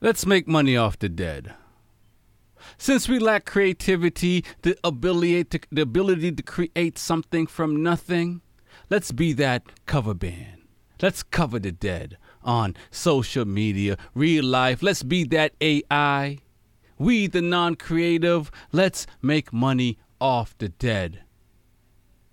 [0.00, 1.54] Let's make money off the dead.
[2.76, 8.42] Since we lack creativity, the ability to, the ability to create something from nothing,
[8.90, 10.62] let's be that cover band.
[11.00, 14.82] Let's cover the dead on social media, real life.
[14.82, 16.38] Let's be that AI.
[16.98, 21.22] We, the non creative, let's make money off the dead.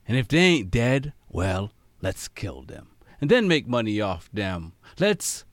[0.07, 1.71] And if they ain't dead, well,
[2.02, 2.89] let's kill them.
[3.20, 4.73] And then make money off them.
[4.99, 5.45] Let's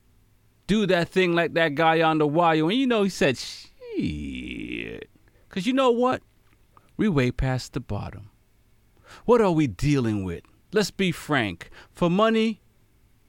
[0.67, 2.63] do that thing like that guy on the wire.
[2.63, 5.09] And you know, he said, shit.
[5.47, 6.21] Because you know what?
[6.97, 8.31] We way past the bottom.
[9.25, 10.43] What are we dealing with?
[10.71, 11.69] Let's be frank.
[11.91, 12.61] For money,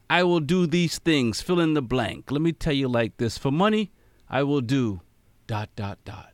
[0.09, 1.40] I will do these things.
[1.40, 2.30] Fill in the blank.
[2.30, 3.38] Let me tell you like this.
[3.38, 3.92] For money,
[4.28, 5.00] I will do
[5.46, 6.32] dot, dot, dot.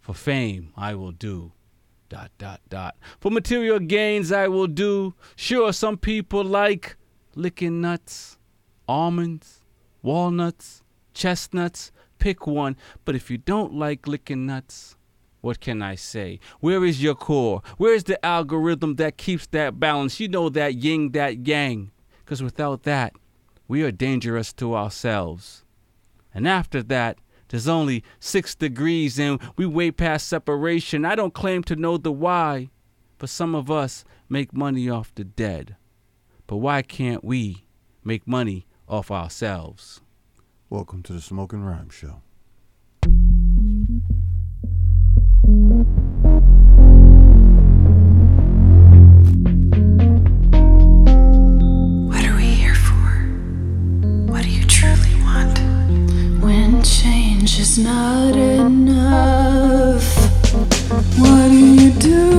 [0.00, 1.52] For fame, I will do
[2.12, 2.94] dot, dot, dot.
[3.20, 5.14] For material gains, I will do.
[5.34, 6.96] Sure, some people like
[7.34, 8.36] licking nuts,
[8.86, 9.62] almonds,
[10.02, 10.82] walnuts,
[11.14, 11.90] chestnuts.
[12.18, 12.76] Pick one.
[13.06, 14.94] But if you don't like licking nuts,
[15.40, 16.38] what can I say?
[16.60, 17.62] Where is your core?
[17.78, 20.20] Where is the algorithm that keeps that balance?
[20.20, 21.92] You know that yin, that yang.
[22.22, 23.14] Because without that,
[23.66, 25.64] we are dangerous to ourselves.
[26.34, 27.16] And after that,
[27.52, 31.04] there's only six degrees and we way past separation.
[31.04, 32.70] I don't claim to know the why,
[33.18, 35.76] but some of us make money off the dead.
[36.46, 37.66] But why can't we
[38.02, 40.00] make money off ourselves?
[40.70, 42.22] Welcome to the Smoking Rhyme Show.
[57.42, 60.04] Change is not enough,
[61.18, 62.30] what do you do?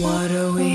[0.00, 0.67] What are we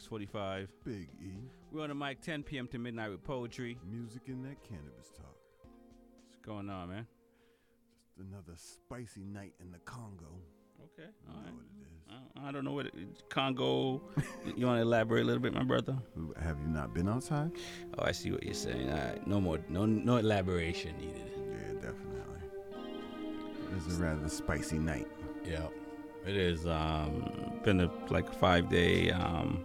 [0.00, 0.08] Show.
[0.12, 0.68] My name is Rex45.
[0.84, 1.32] Big E,
[1.72, 2.66] We're on the mic 10 p.m.
[2.68, 3.78] to midnight with poetry.
[3.88, 5.36] music and that cannabis talk.
[6.26, 7.06] What's going on, man?
[8.04, 10.26] Just another spicy night in the Congo.
[10.98, 11.54] Okay, You all know right.
[11.54, 12.02] what it is.
[12.08, 14.02] I- I don't know what it, Congo.
[14.56, 15.96] you want to elaborate a little bit, my brother?
[16.40, 17.50] Have you not been outside?
[17.98, 18.88] Oh, I see what you're saying.
[18.90, 21.32] Right, no more, no, no elaboration needed.
[21.36, 22.22] Yeah, definitely.
[23.76, 25.08] It's a rather spicy night.
[25.44, 25.66] Yeah,
[26.26, 26.66] it is.
[26.66, 29.64] Um, been a like five day um,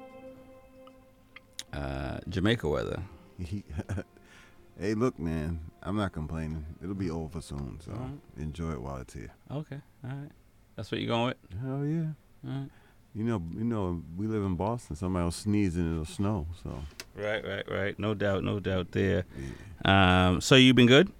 [1.73, 3.01] uh, Jamaica weather.
[4.79, 6.65] hey, look, man, I'm not complaining.
[6.81, 8.11] It'll be over soon, so Alright.
[8.37, 9.31] enjoy it while it's here.
[9.51, 10.31] Okay, all right.
[10.75, 11.61] That's what you're going with.
[11.61, 12.49] Hell yeah.
[12.51, 12.69] All right.
[13.13, 14.95] You know, you know, we live in Boston.
[14.95, 16.47] Somebody will sneeze and it'll snow.
[16.63, 16.79] So,
[17.15, 17.99] Right, right, right.
[17.99, 19.25] No doubt, no doubt there.
[19.85, 20.27] yeah.
[20.29, 21.11] Um, so you've been good?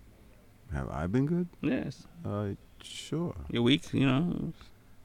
[0.73, 1.49] have I been good?
[1.61, 2.07] Yes.
[2.23, 2.51] Uh,
[2.81, 3.35] sure.
[3.49, 4.53] You're weak, you know,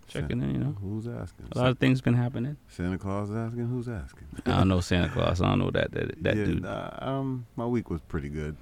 [0.08, 0.52] checking in.
[0.52, 1.46] You know, Who's asking?
[1.52, 2.56] a lot of things been happening.
[2.68, 3.66] Santa Claus asking.
[3.68, 4.26] Who's asking?
[4.46, 5.40] I don't know Santa Claus.
[5.40, 6.64] I don't know that that, that yeah, dude.
[6.66, 8.56] uh, um, my week was pretty good.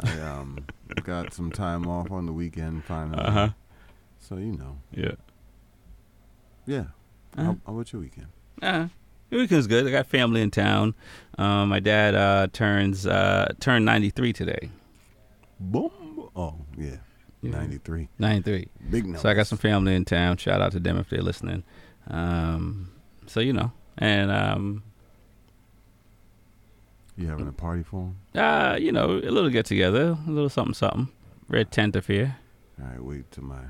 [0.00, 0.58] I um
[1.04, 3.18] got some time off on the weekend finally.
[3.22, 3.48] Uh huh.
[4.18, 5.12] So you know, Yeah.
[6.66, 6.84] yeah.
[7.36, 7.42] Uh-huh.
[7.44, 8.26] How, how about your weekend?
[8.62, 8.88] Uh,
[9.30, 9.86] your weekend's good.
[9.86, 10.94] I got family in town.
[11.38, 14.70] Um, my dad uh, turns uh, turned 93 today.
[15.60, 15.90] Boom.
[16.34, 16.96] Oh yeah,
[17.42, 17.50] Yeah.
[17.52, 18.08] ninety three.
[18.18, 18.68] 93.
[18.90, 19.18] Big number.
[19.18, 20.36] So I got some family in town.
[20.38, 21.62] Shout out to them if they're listening.
[22.08, 22.90] Um,
[23.26, 24.82] so you know, and um,
[27.16, 28.16] You having a party for him?
[28.34, 31.08] Uh, you know, a little get together, a little something, something.
[31.48, 32.36] Red tent here
[32.80, 33.62] All right, wait till my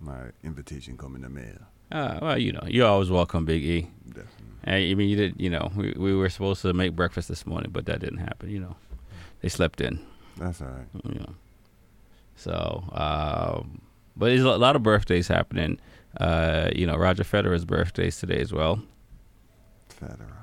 [0.00, 1.58] my invitation come in the mail.
[1.90, 3.90] Uh, well, you know, you're always welcome, Big E.
[4.06, 4.28] Definitely.
[4.64, 5.34] Hey, I mean, you did.
[5.38, 8.50] You know, we we were supposed to make breakfast this morning, but that didn't happen.
[8.50, 8.76] You know,
[9.40, 10.00] they slept in.
[10.36, 10.86] That's all right.
[11.04, 11.34] You know,
[12.42, 13.80] so um,
[14.16, 15.78] but there's a lot of birthdays happening.
[16.20, 18.82] Uh, you know, Roger Federer's birthday is today as well.
[19.88, 20.42] Federer.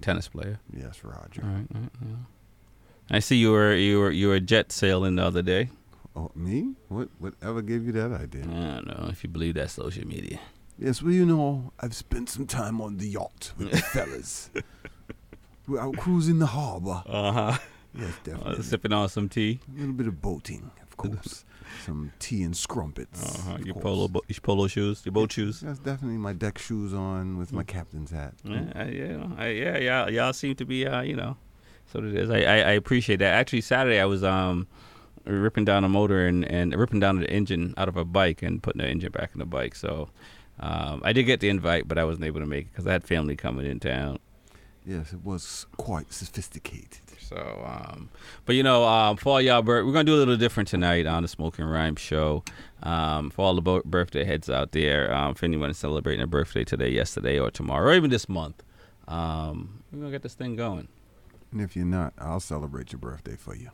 [0.00, 0.60] Tennis player.
[0.72, 1.42] Yes, Roger.
[1.42, 1.66] All right.
[1.74, 3.16] all right, yeah.
[3.16, 5.70] I see you were you were you were jet sailing the other day.
[6.14, 6.74] Oh, me?
[6.88, 7.08] What?
[7.18, 8.42] Whatever gave you that idea?
[8.42, 10.38] I don't know if you believe that social media.
[10.78, 14.50] Yes, well, you know, I've spent some time on the yacht with the fellas.
[15.66, 17.02] We're out cruising the harbor.
[17.06, 17.58] Uh huh.
[17.94, 18.58] Yes, definitely.
[18.58, 19.60] Uh, sipping on some tea.
[19.74, 20.70] A little bit of boating,
[21.10, 21.44] course.
[21.84, 23.38] some tea and scrumpets.
[23.40, 23.58] Uh-huh.
[23.64, 23.82] Your course.
[23.82, 25.60] polo bo- your polo shoes, your boat shoes.
[25.60, 28.34] That's definitely my deck shoes on with my captain's hat.
[28.44, 30.08] Yeah, I- yeah, I, yeah, yeah.
[30.08, 31.36] Y'all seem to be, uh, you know,
[31.92, 32.30] so it is.
[32.30, 33.34] I, I, I appreciate that.
[33.34, 34.66] Actually, Saturday I was um
[35.24, 38.60] ripping down a motor and, and ripping down the engine out of a bike and
[38.62, 39.74] putting the engine back in the bike.
[39.76, 40.08] So
[40.58, 42.92] um, I did get the invite, but I wasn't able to make it because I
[42.92, 44.18] had family coming in town.
[44.84, 46.98] Yes, it was quite sophisticated.
[47.32, 48.10] So, um,
[48.44, 51.22] but you know, um, for all y'all, we're gonna do a little different tonight on
[51.22, 52.44] the Smoking Rhyme Show.
[52.82, 56.26] Um, for all the bo- birthday heads out there, um, if anyone is celebrating a
[56.26, 58.62] birthday today, yesterday, or tomorrow, or even this month,
[59.08, 60.88] um, we're gonna get this thing going.
[61.52, 63.70] And if you're not, I'll celebrate your birthday for you.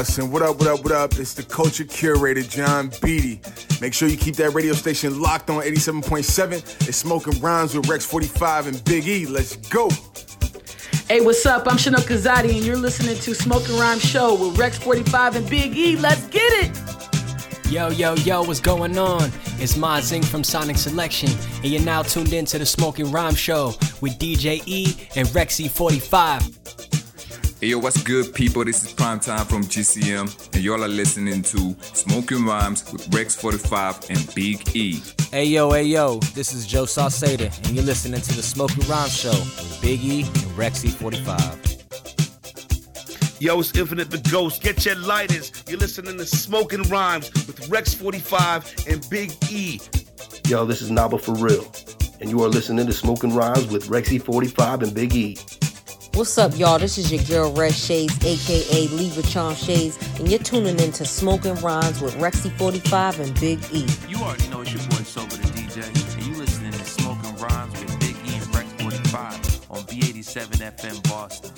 [0.00, 1.18] Ayo, boss, and what up, what up, what up?
[1.18, 3.40] It's the culture curator, John Beatty.
[3.80, 6.88] Make sure you keep that radio station locked on 87.7.
[6.88, 9.26] It's Smoking Rhymes with Rex 45 and Big E.
[9.26, 9.90] Let's go.
[11.08, 11.70] Hey, what's up?
[11.70, 15.76] I'm Chanel Kazadi, and you're listening to Smoking Rhyme Show with Rex 45 and Big
[15.76, 15.96] E.
[15.96, 17.70] Let's get it!
[17.70, 19.30] Yo, yo, yo, what's going on?
[19.58, 23.34] It's Ma Zing from Sonic Selection, and you're now tuned in to the Smoking Rhyme
[23.34, 26.99] Show with DJ E and Rexy 45.
[27.60, 28.64] Hey yo, what's good, people?
[28.64, 33.36] This is Prime Time from GCM, and y'all are listening to Smoking Rhymes with Rex
[33.36, 35.02] 45 and Big E.
[35.30, 39.14] Hey yo, hey yo, this is Joe Sauceda, and you're listening to the Smoking Rhymes
[39.14, 43.42] Show with Big E and Rexy 45.
[43.42, 44.62] Yo, it's Infinite the Ghost.
[44.62, 45.52] Get your lighters.
[45.68, 49.78] You're listening to Smoking Rhymes with Rex 45 and Big E.
[50.46, 51.70] Yo, this is Naba for real,
[52.22, 55.36] and you are listening to Smoking Rhymes with Rexy 45 and Big E.
[56.14, 56.78] What's up, y'all?
[56.80, 61.04] This is your girl Red Shades, aka Libra Charm Shades, and you're tuning in to
[61.04, 63.86] Smoking Rhymes with Rexy 45 and Big E.
[64.08, 67.72] You already know it's your boy Sober the DJ, and you listening to Smoking Rhymes
[67.80, 71.52] with Big E and Rex 45 on B87 FM Boston.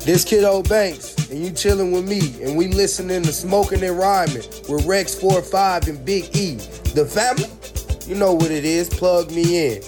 [0.00, 3.98] This kid old Banks, and you chilling with me, and we listening to Smoking and
[3.98, 6.54] Rhyming with Rex 45 and Big E.
[6.94, 7.50] The family?
[8.06, 9.82] You know what it is, plug me in.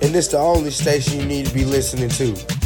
[0.00, 2.57] And this the only station you need to be listening to.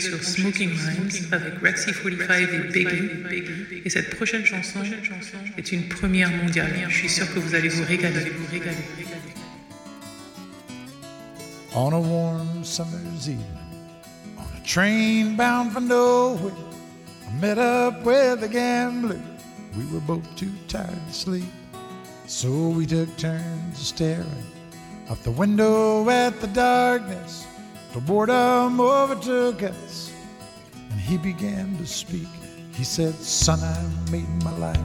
[0.00, 3.44] Sur Smoking Rhymes avec Rexy 45 et.
[3.84, 4.80] Et cette prochaine chanson
[5.58, 6.72] est une première mondiale.
[6.88, 7.68] Je suis sûr que vous allez.
[7.68, 8.32] Vous régaler.
[11.74, 13.46] On a warm summer's evening,
[14.36, 16.52] on a train bound for nowhere,
[17.26, 19.18] I met up with a gambler.
[19.78, 21.50] We were both too tired to sleep,
[22.26, 24.26] so we took turns staring
[25.08, 27.46] out the window at the darkness.
[27.92, 30.14] The boredom overtook us,
[30.90, 32.26] and he began to speak.
[32.72, 34.78] He said, Son, I've made my life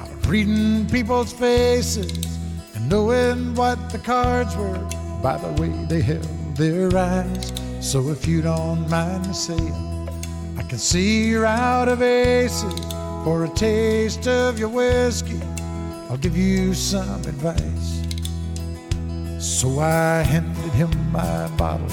[0.00, 2.38] out of reading people's faces
[2.74, 4.78] and knowing what the cards were
[5.22, 7.52] by the way they held their eyes.
[7.80, 10.08] So if you don't mind me saying,
[10.56, 12.72] I can see you're out of aces.
[13.22, 15.40] For a taste of your whiskey,
[16.08, 17.97] I'll give you some advice.
[19.38, 21.86] So I handed him my bottle,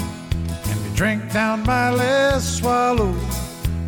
[0.50, 3.14] and he drank down my last swallow.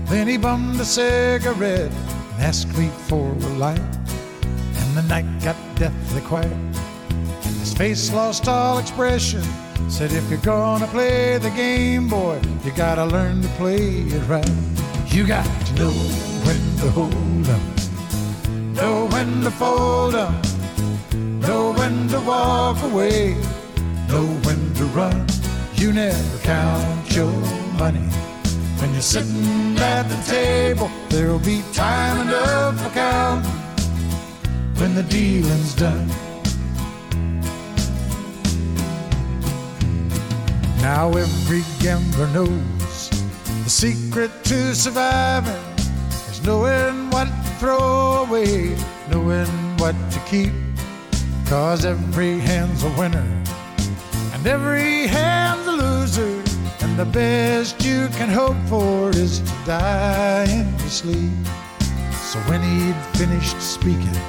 [0.06, 3.80] Then he bummed a cigarette and asked me for a light.
[3.80, 6.52] And the night got deathly quiet.
[6.52, 9.42] And his face lost all expression.
[9.90, 14.50] Said, if you're gonna play the game, boy, you gotta learn to play it right.
[15.08, 15.92] You got to know
[16.46, 20.36] when to hold 'em, know when to fold 'em,
[22.20, 23.36] to walk away,
[24.08, 25.26] know when to run.
[25.76, 27.32] You never count your
[27.78, 28.08] money.
[28.80, 33.52] When you're sitting at the table, there'll be time enough for counting
[34.80, 36.08] when the dealing's done.
[40.82, 43.10] Now every gambler knows
[43.64, 45.64] the secret to surviving
[46.32, 48.76] is knowing what to throw away,
[49.10, 49.48] knowing
[49.78, 50.67] what to keep.
[51.50, 53.44] Cause every hand's a winner
[54.34, 56.44] and every hand's a loser.
[56.82, 61.32] And the best you can hope for is to die in your sleep.
[62.12, 64.20] So when he'd finished speaking,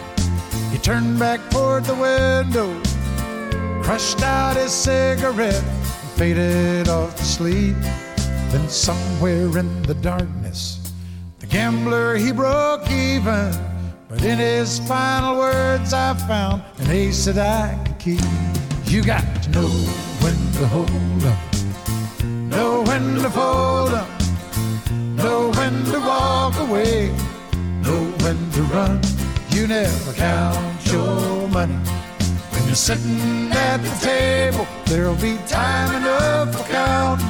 [0.70, 2.70] he turned back toward the window,
[3.82, 7.76] crushed out his cigarette, and faded off to sleep.
[8.52, 10.92] Then somewhere in the darkness,
[11.40, 13.52] the gambler he broke even.
[14.08, 18.20] But in his final words, I found an ace that I could keep.
[18.84, 19.68] You got to know
[20.24, 21.38] when to hold up,
[22.24, 24.08] know when to fold up,
[24.90, 27.08] know when to walk away,
[27.82, 28.98] know when to run.
[29.50, 31.74] You never count your money.
[31.74, 37.26] When you're sitting at the table, there'll be time enough for counting.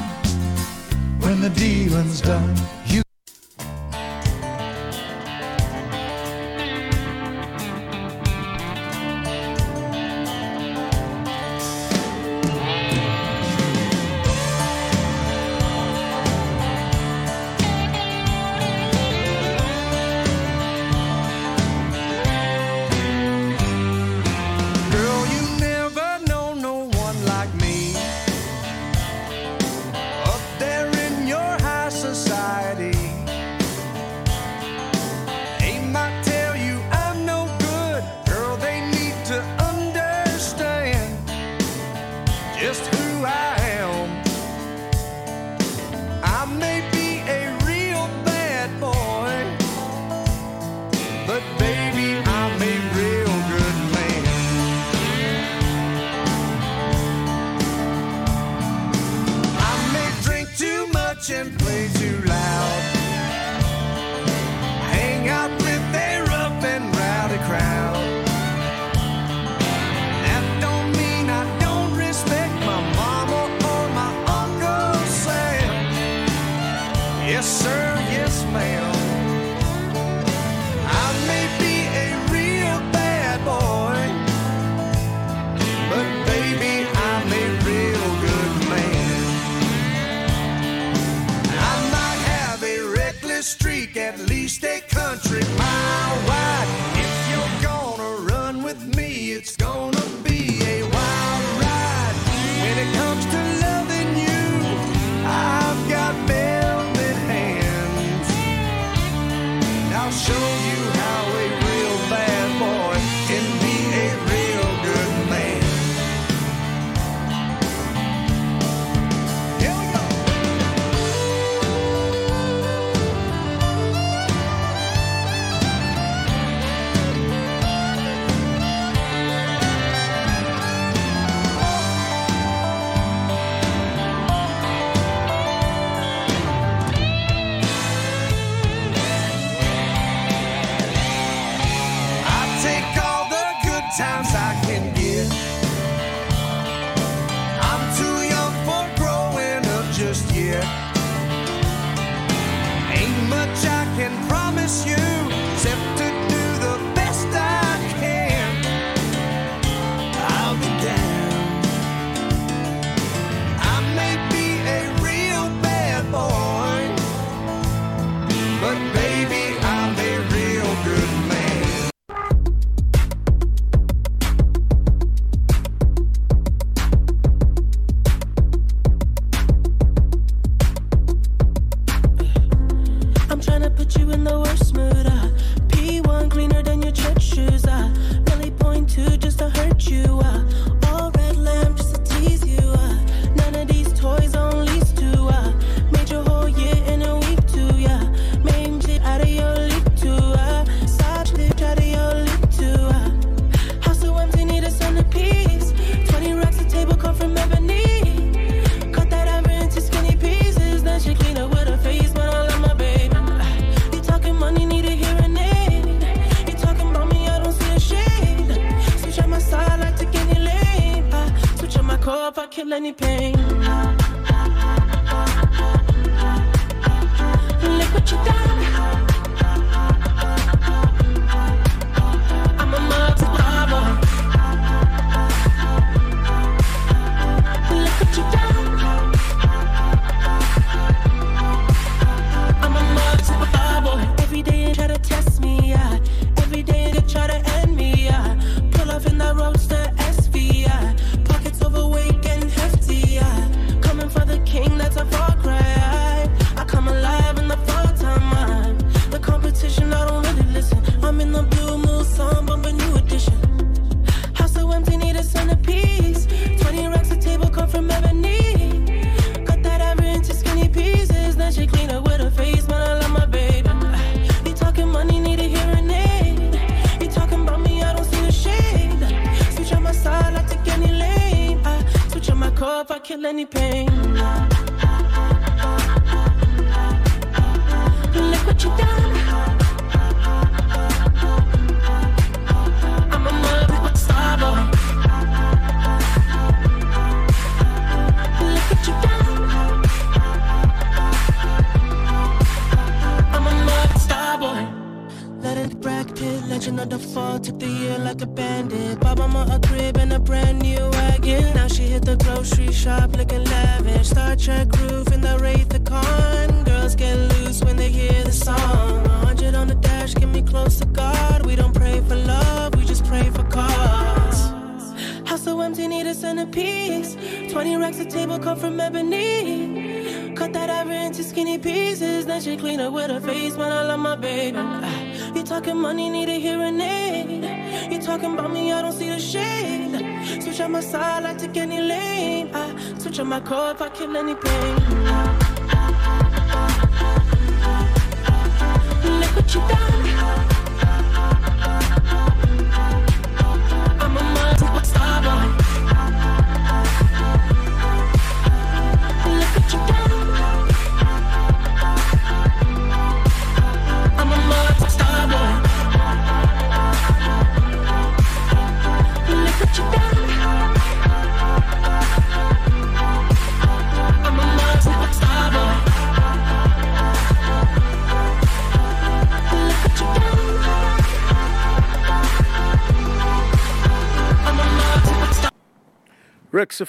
[1.19, 2.55] When the dealing's done,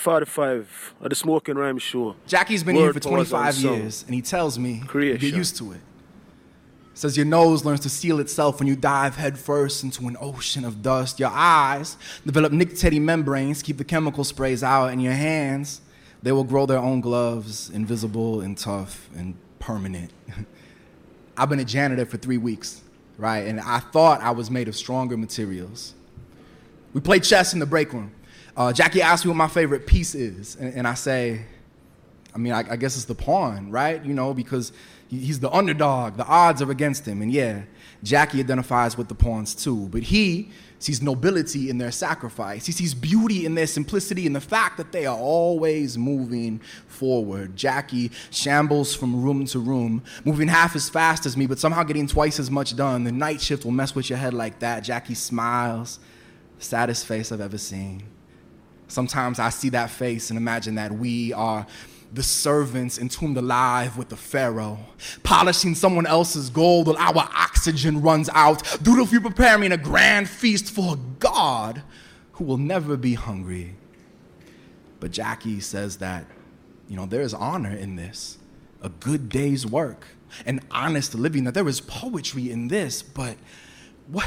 [0.00, 2.16] 45 of the Smoking Rhyme Show.
[2.26, 5.20] Jackie's been here for 25 years, and he tells me you Creation.
[5.20, 5.80] get used to it.
[6.94, 10.82] Says your nose learns to seal itself when you dive headfirst into an ocean of
[10.82, 11.20] dust.
[11.20, 15.82] Your eyes develop nictitating membranes, keep the chemical sprays out, and your hands,
[16.22, 20.12] they will grow their own gloves, invisible and tough and permanent.
[21.36, 22.82] I've been a janitor for three weeks,
[23.18, 23.46] right?
[23.46, 25.94] And I thought I was made of stronger materials.
[26.92, 28.12] We played chess in the break room.
[28.56, 31.42] Uh, Jackie asked me what my favorite piece is, and, and I say,
[32.34, 34.04] I mean, I, I guess it's the pawn, right?
[34.04, 34.72] You know, because
[35.08, 36.16] he- he's the underdog.
[36.16, 37.22] The odds are against him.
[37.22, 37.62] And yeah,
[38.04, 39.88] Jackie identifies with the pawns too.
[39.88, 42.66] But he sees nobility in their sacrifice.
[42.66, 47.56] He sees beauty in their simplicity and the fact that they are always moving forward.
[47.56, 52.06] Jackie shambles from room to room, moving half as fast as me, but somehow getting
[52.06, 53.02] twice as much done.
[53.04, 54.84] The night shift will mess with your head like that.
[54.84, 55.98] Jackie smiles,
[56.60, 58.04] saddest face I've ever seen.
[58.90, 61.66] Sometimes I see that face and imagine that we are
[62.12, 64.78] the servants entombed alive with the Pharaoh,
[65.22, 69.76] polishing someone else's gold while our oxygen runs out, Doodle, if you dutifully preparing a
[69.76, 71.82] grand feast for God
[72.32, 73.76] who will never be hungry.
[74.98, 76.26] But Jackie says that,
[76.88, 78.38] you know, there is honor in this,
[78.82, 80.08] a good day's work,
[80.46, 83.36] an honest living, that there is poetry in this, but
[84.10, 84.24] what,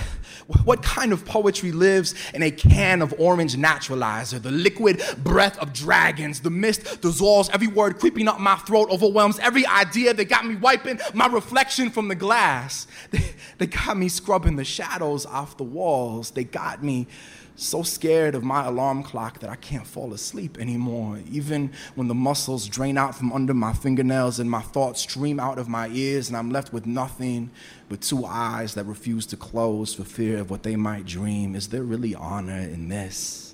[0.66, 4.42] what kind of poetry lives in a can of orange naturalizer?
[4.42, 9.40] The liquid breath of dragons, the mist dissolves every word creeping up my throat, overwhelms
[9.40, 12.88] every idea that got me wiping my reflection from the glass.
[13.14, 13.24] They,
[13.60, 16.32] they got me scrubbing the shadows off the walls.
[16.32, 17.08] They got me
[17.56, 21.20] so scared of my alarm clock that I can't fall asleep anymore.
[21.32, 25.60] Even when the muscles drain out from under my fingernails and my thoughts stream out
[25.60, 27.52] of my ears, and I'm left with nothing
[27.90, 31.56] but two eyes that refuse to close for fear of what they might dream.
[31.56, 33.54] Is there really honor in this?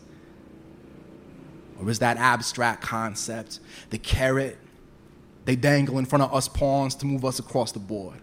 [1.80, 3.60] Or is that abstract concept,
[3.90, 4.58] the carrot
[5.46, 8.22] they dangle in front of us pawns to move us across the board?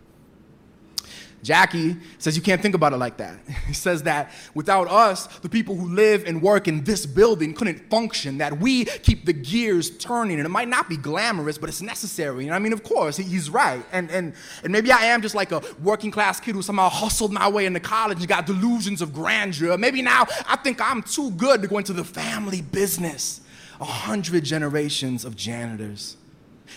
[1.42, 3.38] Jackie says you can't think about it like that.
[3.66, 7.90] He says that without us, the people who live and work in this building couldn't
[7.90, 10.38] function, that we keep the gears turning.
[10.38, 12.46] And it might not be glamorous, but it's necessary.
[12.46, 13.84] And I mean, of course, he's right.
[13.92, 17.32] And, and, and maybe I am just like a working class kid who somehow hustled
[17.32, 19.76] my way into college and got delusions of grandeur.
[19.76, 23.40] Maybe now I think I'm too good to go into the family business.
[23.80, 26.16] A hundred generations of janitors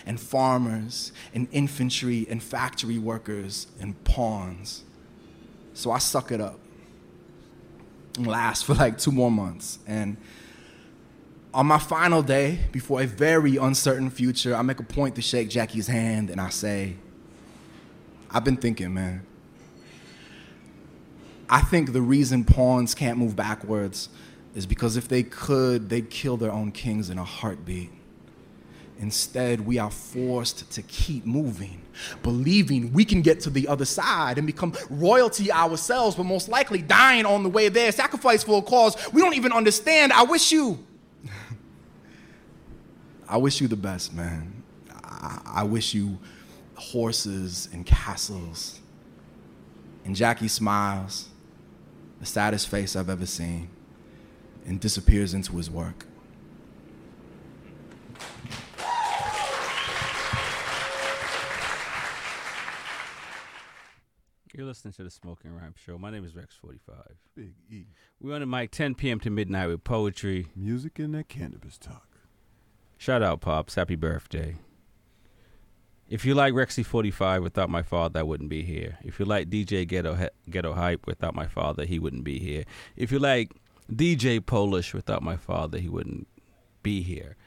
[0.06, 4.84] and farmers and infantry and factory workers and pawns.
[5.73, 6.60] So I suck it up
[8.17, 9.80] and last for like two more months.
[9.88, 10.17] And
[11.54, 15.49] on my final day, before a very uncertain future, I make a point to shake
[15.49, 16.95] Jackie's hand and I say,
[18.30, 19.25] I've been thinking, man.
[21.49, 24.10] I think the reason pawns can't move backwards
[24.54, 27.91] is because if they could, they'd kill their own kings in a heartbeat.
[29.00, 31.82] Instead, we are forced to keep moving,
[32.22, 36.82] believing we can get to the other side and become royalty ourselves, but most likely
[36.82, 40.12] dying on the way there, sacrifice for a cause we don't even understand.
[40.12, 40.86] I wish you,
[43.30, 44.64] I wish you the best, man.
[44.94, 46.20] I, I wish you
[46.76, 48.82] horses and castles.
[50.04, 51.30] And Jackie smiles,
[52.20, 53.70] the saddest face I've ever seen,
[54.66, 56.06] and disappears into his work.
[64.60, 65.98] You're listening to the Smoking Rhyme Show.
[65.98, 67.13] My name is Rex45.
[67.34, 67.86] Big E.
[68.19, 69.17] We're on the mic 10 p.m.
[69.22, 70.48] to midnight with poetry.
[70.54, 72.10] Music and that cannabis talk.
[72.98, 73.76] Shout out, Pops.
[73.76, 74.58] Happy birthday.
[76.10, 78.98] If you like Rexy45 without my father, I wouldn't be here.
[79.02, 82.65] If you like DJ Ghetto, He- Ghetto Hype without my father, he wouldn't be here.
[82.98, 83.54] If you like
[83.89, 86.28] DJ Polish without my father, he wouldn't
[86.84, 87.38] be here.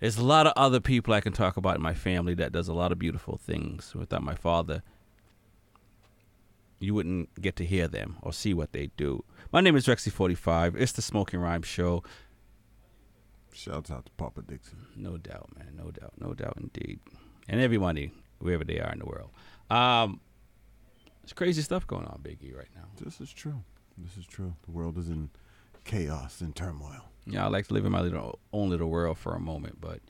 [0.00, 2.68] There's a lot of other people I can talk about in my family that does
[2.68, 3.94] a lot of beautiful things.
[3.94, 4.82] Without my father,
[6.82, 9.24] you wouldn't get to hear them or see what they do.
[9.52, 10.76] My name is Rexy45.
[10.76, 12.02] It's the Smoking Rhyme Show.
[13.52, 14.86] Shouts out to Papa Dixon.
[14.96, 15.74] No doubt, man.
[15.76, 16.14] No doubt.
[16.18, 16.98] No doubt indeed.
[17.48, 19.30] And everybody, wherever they are in the world.
[19.70, 20.20] Um,
[21.22, 22.88] there's crazy stuff going on, Biggie, right now.
[23.00, 23.62] This is true.
[23.96, 24.54] This is true.
[24.64, 25.30] The world is in
[25.84, 27.04] chaos and turmoil.
[27.26, 30.00] Yeah, I like to live in my little own little world for a moment, but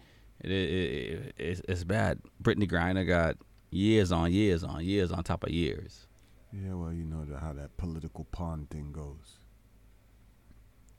[0.41, 2.21] it, it, it, it's, it's bad.
[2.43, 3.37] Brittney Griner got
[3.71, 6.07] years on years on years on top of years.
[6.53, 9.39] Yeah, well, you know the, how that political pawn thing goes.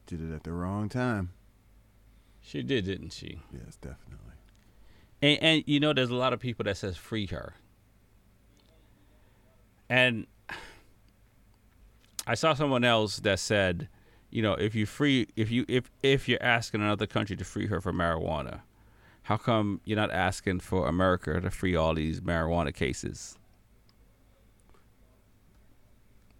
[0.07, 1.31] Did it at the wrong time.
[2.41, 3.39] She did, didn't she?
[3.51, 4.33] Yes, definitely.
[5.21, 7.53] And, and you know, there's a lot of people that says free her.
[9.89, 10.27] And
[12.25, 13.87] I saw someone else that said,
[14.31, 17.67] you know, if you free, if you if if you're asking another country to free
[17.67, 18.61] her from marijuana,
[19.23, 23.37] how come you're not asking for America to free all these marijuana cases?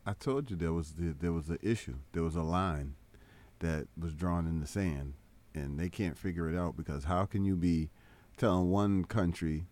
[0.06, 1.96] I told you there was the, there was an issue.
[2.12, 2.96] There was a line
[3.60, 5.14] that was drawn in the sand,
[5.56, 7.90] and they can't figure it out because how can you be
[8.38, 9.66] telling one country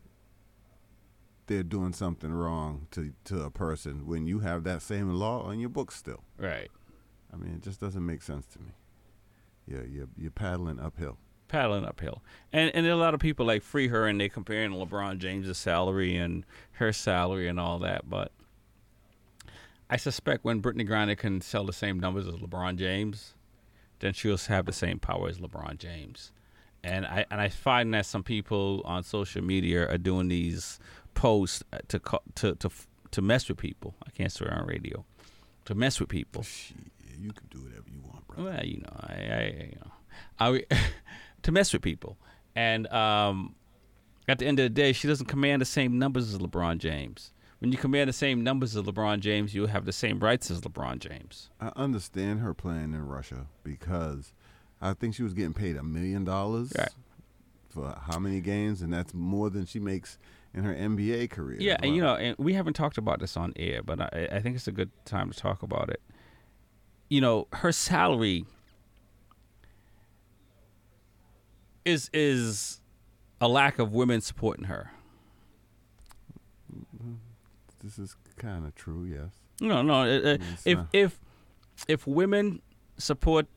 [1.47, 5.59] they're doing something wrong to to a person when you have that same law on
[5.59, 6.23] your books still?
[6.37, 6.69] Right.
[7.33, 8.71] I mean, it just doesn't make sense to me.
[9.67, 11.17] Yeah, you're you're paddling uphill.
[11.49, 12.23] paddling uphill.
[12.53, 15.17] And and there are a lot of people like free her and they comparing LeBron
[15.17, 18.09] James's salary and her salary and all that.
[18.09, 18.31] But
[19.91, 23.35] I suspect when Brittney Griner can sell the same numbers as LeBron James,
[23.99, 26.31] then she'll have the same power as LeBron James.
[26.81, 30.79] And I and I find that some people on social media are doing these
[31.13, 31.99] posts to
[32.35, 32.69] to to
[33.11, 33.93] to mess with people.
[34.07, 35.05] I can't swear on radio.
[35.65, 36.45] To mess with people.
[37.19, 38.45] you can do whatever you want, bro.
[38.45, 40.77] Well, you know, I, I you know, I
[41.43, 42.17] to mess with people,
[42.55, 43.55] and um,
[44.27, 47.33] at the end of the day, she doesn't command the same numbers as LeBron James.
[47.61, 50.61] When you command the same numbers as LeBron James, you'll have the same rights as
[50.61, 51.51] LeBron James.
[51.59, 54.33] I understand her playing in Russia because
[54.81, 56.73] I think she was getting paid a million dollars
[57.69, 60.17] for how many games, and that's more than she makes
[60.55, 61.57] in her NBA career.
[61.61, 64.39] Yeah, and you know, and we haven't talked about this on air, but I, I
[64.39, 66.01] think it's a good time to talk about it.
[67.09, 68.45] You know, her salary
[71.85, 72.81] is is
[73.39, 74.89] a lack of women supporting her.
[77.83, 79.03] This is kind of true.
[79.05, 79.31] Yes.
[79.59, 80.05] No, no.
[80.05, 80.41] if
[80.77, 81.19] not- if
[81.87, 82.61] if women
[82.97, 83.47] support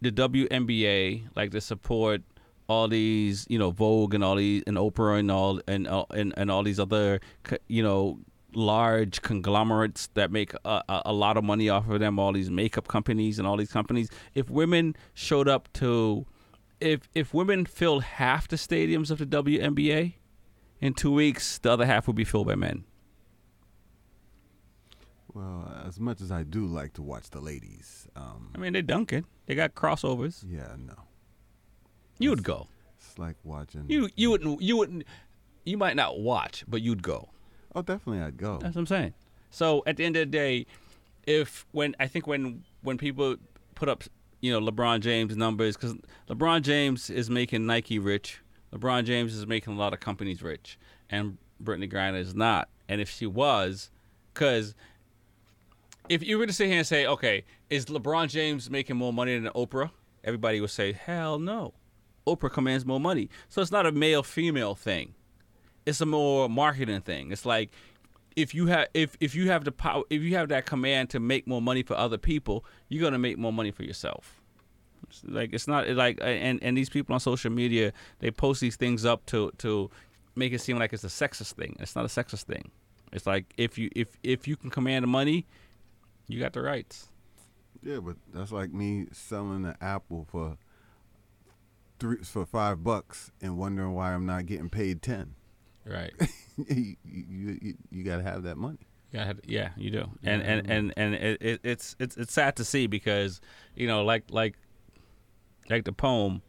[0.00, 2.22] the WNBA like they support
[2.68, 6.34] all these, you know, Vogue and all these and Oprah and all and uh, and
[6.36, 7.20] and all these other,
[7.68, 8.18] you know,
[8.54, 12.50] large conglomerates that make a, a, a lot of money off of them, all these
[12.50, 14.08] makeup companies and all these companies.
[14.34, 16.26] If women showed up to,
[16.80, 20.14] if if women filled half the stadiums of the WNBA,
[20.80, 22.84] in two weeks the other half would be filled by men.
[25.38, 28.82] Well, as much as I do like to watch the ladies, um, I mean, they're
[28.82, 29.24] dunking.
[29.46, 30.44] They got crossovers.
[30.44, 30.94] Yeah, no.
[32.18, 32.66] You would go.
[32.98, 33.84] It's like watching.
[33.88, 35.04] You you wouldn't you wouldn't
[35.64, 37.28] you might not watch, but you'd go.
[37.72, 38.58] Oh, definitely, I'd go.
[38.58, 39.14] That's what I'm saying.
[39.50, 40.66] So at the end of the day,
[41.24, 43.36] if when I think when when people
[43.76, 44.02] put up
[44.40, 45.94] you know LeBron James numbers because
[46.28, 48.40] LeBron James is making Nike rich,
[48.72, 52.68] LeBron James is making a lot of companies rich, and Brittney Griner is not.
[52.88, 53.90] And if she was,
[54.34, 54.74] because
[56.08, 59.38] if you were to sit here and say, okay, is LeBron James making more money
[59.38, 59.90] than Oprah?
[60.24, 61.74] Everybody would say, hell no.
[62.26, 63.30] Oprah commands more money.
[63.48, 65.14] So it's not a male female thing.
[65.86, 67.32] It's a more marketing thing.
[67.32, 67.70] It's like
[68.36, 71.20] if you have if if you have the power if you have that command to
[71.20, 74.40] make more money for other people, you're gonna make more money for yourself.
[75.08, 78.76] It's like it's not like and and these people on social media they post these
[78.76, 79.90] things up to to
[80.36, 81.76] make it seem like it's a sexist thing.
[81.80, 82.70] It's not a sexist thing.
[83.12, 85.46] It's like if you if if you can command money,
[86.28, 87.08] you got the rights.
[87.82, 90.58] Yeah, but that's like me selling an apple for
[91.98, 95.34] three for five bucks and wondering why I'm not getting paid ten.
[95.84, 96.12] Right.
[96.56, 98.78] you, you, you, you got to have that money.
[99.10, 102.64] Yeah, yeah, you do, and and and and it, it, it's it's it's sad to
[102.64, 103.40] see because
[103.74, 104.58] you know, like like
[105.70, 106.42] like the poem,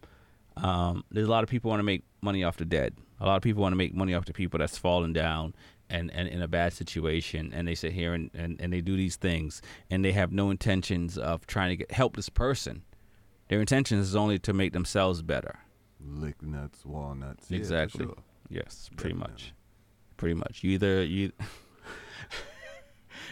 [0.58, 2.96] um, there's a lot of people want to make money off the dead.
[3.22, 5.54] A lot of people want to make money off the people that's fallen down
[5.90, 8.96] and, and in a bad situation, and they sit here and, and, and they do
[8.96, 12.84] these things, and they have no intentions of trying to get help this person.
[13.50, 15.60] Their intentions is only to make themselves better.
[16.00, 17.50] Lick nuts, walnuts.
[17.50, 18.06] yeah, Exactly.
[18.06, 18.16] sure.
[18.50, 19.54] Yes, pretty much.
[20.18, 20.64] Pretty much.
[20.64, 21.32] You either you.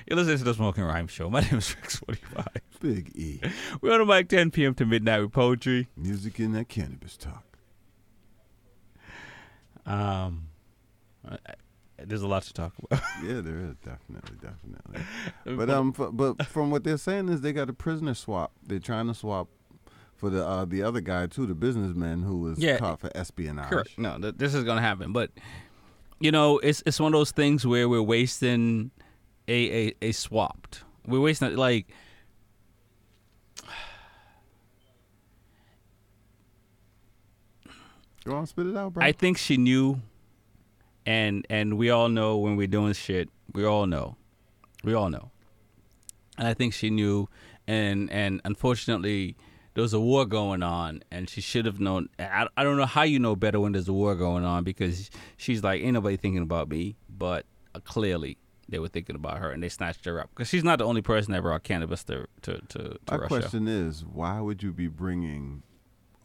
[0.07, 1.29] You're listening to the Smoking Rhyme Show.
[1.29, 2.47] My name is Rex45.
[2.79, 3.41] Big E.
[3.81, 4.73] We're on the mic 10 p.m.
[4.75, 5.87] to midnight with poetry.
[5.97, 7.43] Music and that cannabis talk.
[9.85, 10.49] Um,
[11.29, 11.37] I-
[12.03, 13.01] there's a lot to talk about.
[13.23, 15.01] Yeah, there is definitely, definitely.
[15.57, 18.51] But um, f- but from what they're saying is they got a prisoner swap.
[18.65, 19.47] They're trying to swap
[20.15, 22.77] for the uh, the other guy too, the businessman who was Yeah.
[22.77, 23.69] caught for espionage.
[23.69, 23.97] Correct.
[23.97, 25.31] No, th- this is gonna happen, but
[26.19, 28.91] you know, it's it's one of those things where we're wasting
[29.47, 30.83] a a, a swapped.
[31.05, 31.87] We're wasting like.
[38.25, 39.03] Go on, spit it out, bro.
[39.05, 40.01] I think she knew,
[41.07, 43.29] and and we all know when we're doing shit.
[43.53, 44.17] We all know,
[44.83, 45.31] we all know,
[46.37, 47.29] and I think she knew,
[47.65, 49.37] and and unfortunately,
[49.73, 52.09] there was a war going on, and she should have known.
[52.19, 55.09] I, I don't know how you know better when there's a war going on because
[55.37, 59.49] she's like, ain't nobody thinking about me, but uh, clearly, they were thinking about her
[59.49, 62.27] and they snatched her up because she's not the only person that brought cannabis to
[62.41, 63.27] to to, to My Russia.
[63.27, 65.63] question is, why would you be bringing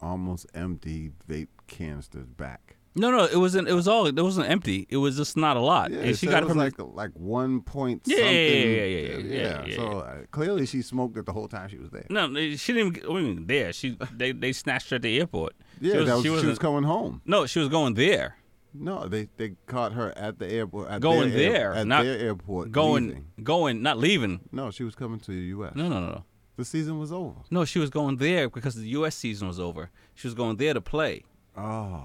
[0.01, 2.75] almost empty vape canisters back?
[2.95, 3.67] No, no, it wasn't.
[3.67, 4.05] It was all.
[4.05, 4.85] It wasn't empty.
[4.89, 5.91] It was just not a lot.
[5.91, 8.33] Yeah, and she got it it from like like one point Yeah, something.
[8.35, 11.69] yeah, yeah, yeah, yeah, yeah, yeah, So uh, clearly she smoked it the whole time
[11.69, 12.05] she was there.
[12.09, 12.97] No, she didn't.
[12.97, 13.73] Even, we even there.
[13.73, 15.53] She they they snatched her at the airport.
[15.81, 17.21] Yeah, that was- she was wasn't- coming home.
[17.25, 18.37] No, she was going there.
[18.75, 20.89] No, they they caught her at the airport.
[20.89, 22.71] At going their air- there, at not their airport.
[22.71, 23.25] Going, leaving.
[23.43, 24.39] going, not leaving.
[24.51, 25.73] No, she was coming to the U.S.
[25.75, 26.23] No, no, no, no.
[26.57, 27.35] The season was over.
[27.49, 29.15] No, she was going there because the U.S.
[29.15, 29.89] season was over.
[30.15, 31.23] She was going there to play.
[31.57, 32.03] Oh.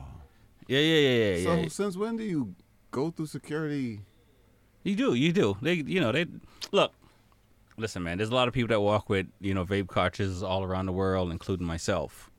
[0.68, 1.44] Yeah, yeah, yeah, yeah.
[1.44, 1.68] So yeah.
[1.68, 2.54] since when do you
[2.90, 4.00] go through security?
[4.84, 5.56] You do, you do.
[5.60, 6.26] They, you know, they
[6.72, 6.92] look.
[7.76, 8.18] Listen, man.
[8.18, 10.92] There's a lot of people that walk with you know vape cartridges all around the
[10.92, 12.30] world, including myself,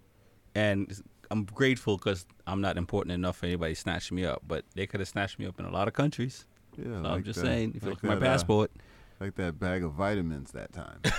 [0.56, 0.94] and
[1.32, 4.44] I'm grateful because I'm not important enough for anybody to snatch me up.
[4.48, 6.46] But they could have snatched me up in a lot of countries.
[6.78, 7.74] Yeah, So I'm just that- saying.
[7.76, 8.72] If you like look at my uh, passport,
[9.20, 11.02] like that bag of vitamins that time.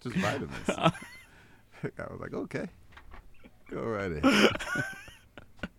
[0.00, 0.52] Just vitamins.
[0.68, 0.92] I
[2.10, 2.68] was like, okay,
[3.70, 4.52] go right ahead.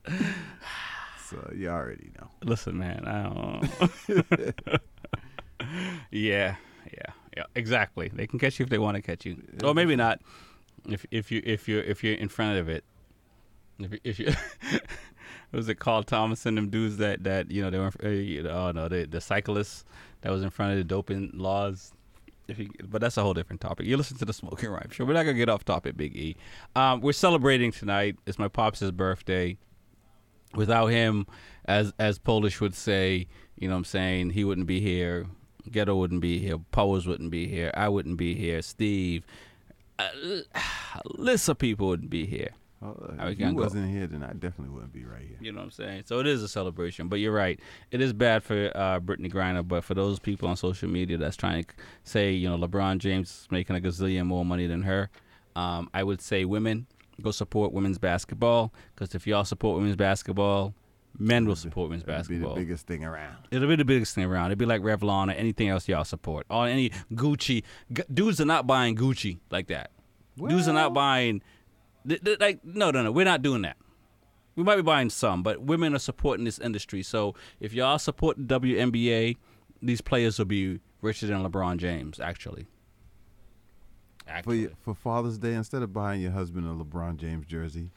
[1.30, 2.30] so you already know.
[2.44, 3.06] Listen, man.
[3.06, 4.80] I don't.
[6.12, 6.56] yeah,
[6.92, 7.44] yeah, yeah.
[7.56, 8.10] Exactly.
[8.14, 10.22] They can catch you if they want to catch you, or maybe not.
[10.88, 12.84] If if you if you if you're in front of it,
[13.80, 14.34] if you, if you.
[15.52, 18.44] what was it called Thomas and them dudes that that you know they were uh,
[18.44, 19.86] know, oh no the the cyclists
[20.22, 21.94] that was in front of the doping laws.
[22.48, 23.88] If you, but that's a whole different topic.
[23.88, 25.04] You listen to the Smoking Rhyme Show.
[25.06, 26.36] We're not gonna get off topic, Big E.
[26.76, 28.18] Um, we're celebrating tonight.
[28.28, 29.58] It's my pops' birthday
[30.56, 31.28] without him,
[31.66, 35.28] as as Polish would say, you know what I'm saying, he wouldn't be here.
[35.72, 36.58] Ghetto wouldn't be here.
[36.72, 37.72] Powers wouldn't be here.
[37.76, 38.62] I wouldn't be here.
[38.62, 39.26] Steve.
[39.98, 40.10] A
[41.06, 42.50] list of people wouldn't be here.
[42.84, 43.54] Uh, if you go?
[43.54, 45.38] wasn't here, then I definitely wouldn't be right here.
[45.40, 46.04] You know what I'm saying?
[46.06, 47.08] So it is a celebration.
[47.08, 47.60] But you're right.
[47.92, 49.68] It is bad for uh, Brittney Griner.
[49.68, 51.70] But for those people on social media that's trying to
[52.04, 55.10] say, you know, LeBron James is making a gazillion more money than her,
[55.56, 56.88] um, I would say women
[57.24, 58.74] go support women's basketball.
[58.96, 60.74] Because if y'all support women's basketball,
[61.18, 62.52] men will support women's basketball.
[62.52, 63.38] It'd be the biggest thing around.
[63.52, 64.48] It'll be the biggest thing around.
[64.48, 66.46] It'd be like Revlon or anything else y'all support.
[66.50, 67.64] Or any Gucci.
[67.94, 69.92] G- dudes are not buying Gucci like that.
[70.38, 71.42] Dudes are not buying.
[72.08, 73.12] th- th- like no, no, no.
[73.12, 73.78] We're not doing that.
[74.56, 77.04] We might be buying some, but women are supporting this industry.
[77.04, 79.36] So if y'all support the WNBA,
[79.82, 82.20] these players will be richer than LeBron James.
[82.20, 82.68] Actually,
[84.44, 87.92] For, for Father's Day, instead of buying your husband a LeBron James jersey,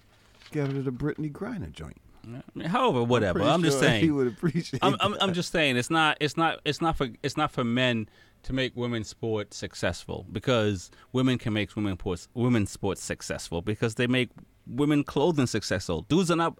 [0.51, 1.97] get it a Brittney Griner joint.
[2.25, 3.39] I mean, however, whatever.
[3.39, 4.05] pretty I'm, just sure saying.
[4.05, 7.09] he would appreciate I'm, I'm, I'm just saying it's not it's not it's not for
[7.23, 8.09] it's not for men
[8.43, 13.95] to make women's sports successful because women can make women sports women's sports successful because
[13.95, 14.31] they make
[14.67, 16.03] women clothing successful.
[16.03, 16.59] Dudes are not.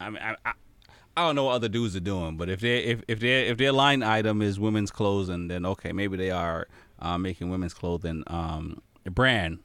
[0.00, 0.52] I mean, I, I,
[1.16, 3.58] I don't know what other dudes are doing, but if they if if their if
[3.58, 6.66] their line item is women's clothing, then okay, maybe they are
[6.98, 9.58] uh, making women's clothing um, a brand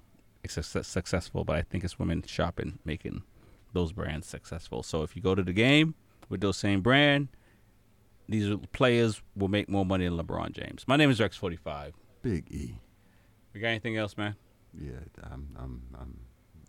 [0.47, 1.43] success, successful.
[1.43, 3.23] But I think it's women shopping making
[3.73, 4.83] those brands successful.
[4.83, 5.95] So if you go to the game
[6.27, 7.29] with those same brand,
[8.27, 10.85] these players will make more money than LeBron James.
[10.87, 11.93] My name is Rex Forty Five.
[12.21, 12.79] Big E.
[13.53, 14.35] We got anything else, man?
[14.77, 14.91] Yeah,
[15.23, 16.19] I'm I'm I'm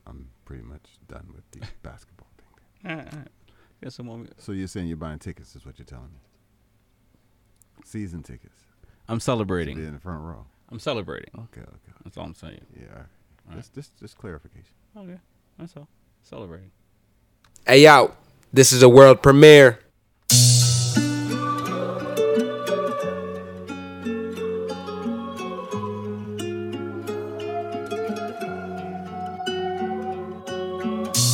[0.07, 2.91] I'm pretty much done with the basketball thing.
[2.91, 3.29] All right, all right.
[3.83, 4.25] Got some more.
[4.39, 5.55] So you're saying you're buying tickets?
[5.55, 6.21] Is what you're telling me?
[7.85, 8.57] Season tickets.
[9.09, 9.77] I'm celebrating.
[9.77, 10.47] Be in the front row.
[10.71, 11.31] I'm celebrating.
[11.35, 11.93] Okay, okay.
[12.05, 12.61] That's all I'm saying.
[12.77, 12.87] Yeah.
[12.87, 12.99] All right.
[13.49, 13.57] All right.
[13.57, 14.73] Just, just just clarification.
[14.97, 15.19] Okay,
[15.59, 15.89] that's all.
[16.23, 16.71] Celebrating.
[17.67, 18.13] Hey yo,
[18.53, 19.81] this is a world premiere.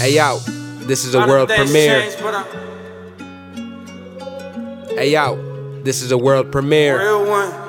[0.01, 0.39] Hey yo,
[0.87, 2.03] this is a world premiere.
[4.97, 7.66] Hey yo, this is a world premiere.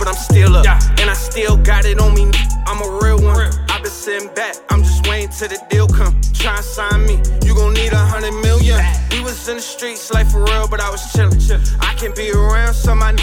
[0.00, 0.66] But I'm still up.
[0.98, 2.32] And I still got it on me.
[2.66, 3.52] I'm a real one.
[3.68, 6.18] I've been sitting back, I'm just waiting till the deal come.
[6.32, 8.82] Try and sign me, you gon' need a hundred million.
[9.10, 11.76] We was in the streets like for real, but I was chillin'.
[11.80, 13.20] I can be around some I need.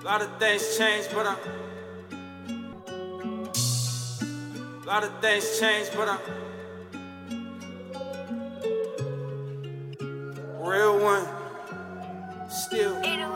[0.00, 1.59] A lot of things change, but I'm.
[4.90, 6.18] A lot of things change, but I'm.
[10.58, 11.28] Real one.
[12.50, 12.96] Still.
[12.96, 13.32] A uh,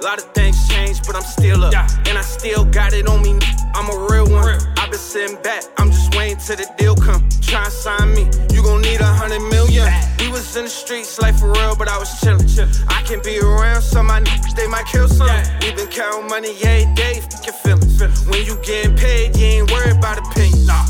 [0.00, 1.74] lot of things change, but I'm still up.
[2.06, 3.40] And I still got it on me.
[3.74, 4.77] I'm a real one.
[4.88, 7.20] I've been sitting back, I'm just waiting till the deal come.
[7.42, 9.84] Try and sign me, you gon' need a hundred million.
[10.18, 12.48] We was in the streets, like for real, but I was chillin'.
[12.88, 15.28] I can be around some my niggas, they might kill some.
[15.60, 18.00] We been counting money every day, fuck your feelings.
[18.32, 20.66] When you getting paid, you ain't worried about opinions.
[20.66, 20.86] Nah.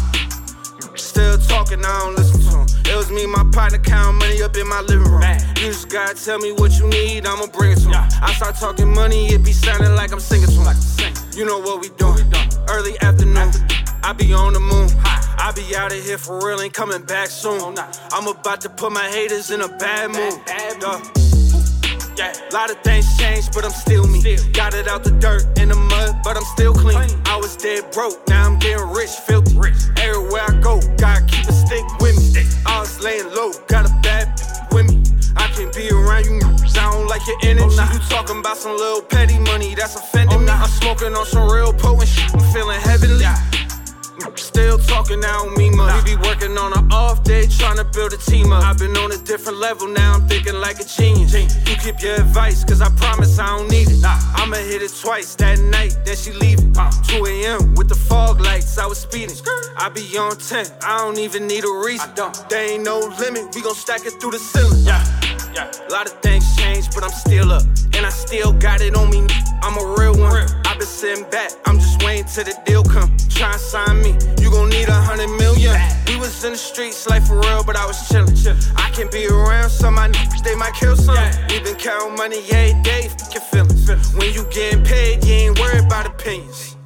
[0.95, 2.67] Still talking, I don't listen to him.
[2.87, 5.27] It was me, my partner, counting money up in my living room.
[5.59, 8.07] You just gotta tell me what you need, I'ma bring it to him.
[8.23, 10.77] I start talking money, it be sounding like I'm singing to him.
[11.35, 12.23] You know what we doing?
[12.69, 13.51] Early afternoon,
[14.03, 14.89] I be on the moon.
[15.05, 17.79] I be out of here for real, ain't coming back soon.
[18.13, 20.41] I'm about to put my haters in a bad mood.
[22.17, 24.21] Yeah, lot of things changed, but I'm still me.
[24.53, 26.99] Got it out the dirt in the mud, but I'm still clean.
[27.27, 29.57] I was dead broke, now I'm getting rich, filthy.
[30.03, 32.43] Everywhere I go, gotta keep a stick with me.
[32.67, 35.03] I was laying low, got a bad bitch with me.
[35.37, 37.77] I can't be around you, I don't like your energy.
[37.77, 40.51] You talking about some little petty money that's offending me.
[40.51, 43.25] I'm smoking on some real potent shit, I'm feeling heavenly.
[44.37, 46.05] Still talking, I don't mean much.
[46.05, 48.65] We be working on an off day, trying to build a team up.
[48.65, 51.33] I've been on a different level, now I'm thinking like a genius.
[51.35, 54.05] You keep your advice, cause I promise I don't need it.
[54.05, 56.75] I'ma hit it twice that night, then she leave it.
[57.09, 57.75] 2 a.m.
[57.75, 59.37] with the fog lights, I was speeding.
[59.77, 62.11] I be on 10, I don't even need a reason.
[62.49, 64.85] There ain't no limit, we gon' stack it through the ceiling.
[64.85, 65.28] Yeah.
[65.59, 65.89] Yeah.
[65.89, 67.65] A lot of things changed, but I'm still up.
[67.95, 69.27] And I still got it on me.
[69.61, 70.47] I'm a real one.
[70.65, 73.11] I've been sitting back, I'm just waiting till the deal come.
[73.29, 75.75] Try and sign me, you gon' need a hundred million.
[76.07, 78.55] We was in the streets life for real, but I was chillin'.
[78.77, 81.17] I can be around some my niggas, they might kill some.
[81.49, 84.15] We been counting money every day, fuck your feelings.
[84.15, 86.77] When you getting paid, you ain't worried about opinions.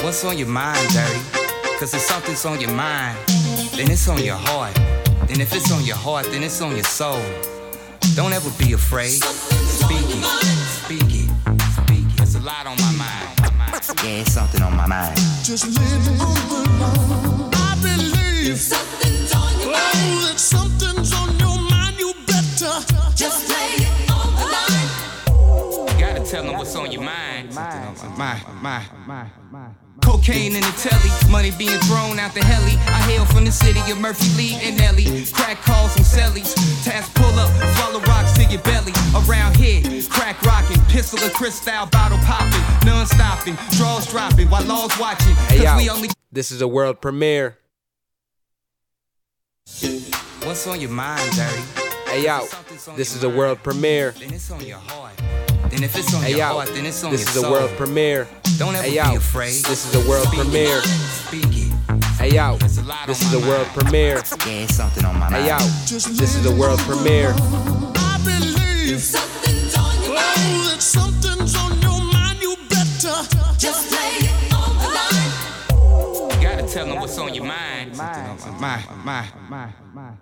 [0.00, 1.37] What's on your mind, dirty?
[1.78, 3.16] Cause if something's on your mind,
[3.76, 4.76] then it's on your heart.
[5.30, 7.22] And if it's on your heart, then it's on your soul.
[8.16, 9.22] Don't ever be afraid.
[9.22, 10.24] Speak it,
[10.66, 11.30] speak it,
[11.78, 12.16] speak it.
[12.16, 13.38] There's a lot on my mind.
[14.02, 15.18] Yeah, it's something on my mind.
[15.44, 17.50] Just leave it alone.
[17.54, 19.94] I believe something's on your oh, mind.
[19.94, 21.96] Oh, that something's on your mind.
[21.96, 22.74] You better
[23.14, 25.94] just lay it on the line.
[25.94, 27.54] You gotta tell them what's on your mind.
[27.54, 29.87] My, my, my, my, my.
[30.18, 32.74] Cocaine in the telly, money being thrown out the heli.
[32.90, 35.24] I hail from the city of Murphy Lee and Ellie.
[35.32, 36.54] Crack calls on cellies.
[36.84, 38.92] Task pull up, swallow rocks to your belly.
[39.14, 44.98] Around here, crack rocking, pistol and crystal, bottle popping, non stopping, draws dropping while laws
[44.98, 45.34] watching.
[45.46, 46.08] Hey, Cause we only.
[46.32, 47.56] this is a world premiere.
[50.42, 51.62] What's on your mind, dirty?
[52.10, 52.46] Hey, yo,
[52.96, 54.14] this is a world premiere.
[55.70, 55.94] Then it's on your heart.
[55.94, 57.50] Then if it's on Hey, your yo, heart, then it's on this your is a
[57.50, 58.28] world premiere.
[58.58, 59.52] Don't ever Hey, yo, be afraid.
[59.64, 60.42] this is a world Speak it.
[60.44, 60.80] premiere.
[60.82, 61.72] Speak it.
[62.18, 62.56] Hey, yo,
[63.06, 64.16] this is a world premiere.
[64.46, 65.34] Yeah, it's something on my mind.
[65.36, 67.32] Hey, yo, this is a world premiere.
[67.36, 70.38] I believe something's on your oh, mind.
[70.38, 72.42] Oh, that something's on your mind.
[72.42, 73.22] You better
[73.58, 76.32] just lay it on the line.
[76.34, 77.96] You gotta tell them what's on your mind.
[77.96, 80.12] My, my, my, my, my.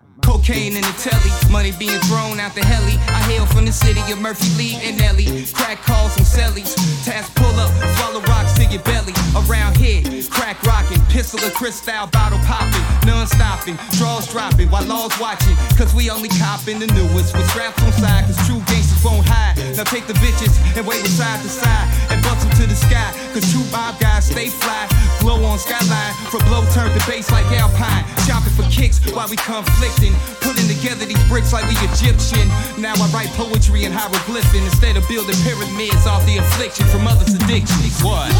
[0.47, 2.95] Cocaine in the telly, money being thrown out the heli.
[3.11, 5.43] I hail from the city of Murphy Lee and Ellie.
[5.51, 6.71] Crack calls from cellies.
[7.03, 7.67] Task pull up,
[7.99, 9.11] swallow rocks to your belly.
[9.35, 15.11] Around here, crack rocking, pistol and crystal, bottle popping, non stopping, draws dropping while laws
[15.19, 15.59] watching.
[15.75, 18.31] Cause we only copping the newest with straps on side.
[18.31, 19.59] Cause true gangsters won't hide.
[19.75, 22.79] Now take the bitches and wave them side to side and bust them to the
[22.79, 23.11] sky.
[23.35, 24.87] Cause true mob guys stay fly.
[25.19, 28.07] Glow on skyline from blow turn to bass like Alpine.
[28.31, 30.15] Chopping for kicks while we conflicting.
[30.41, 32.49] Putting together these bricks like we Egyptian.
[32.81, 37.35] Now I write poetry and hieroglyphing instead of building pyramids off the affliction from others'
[37.35, 38.03] addictions.
[38.03, 38.31] What?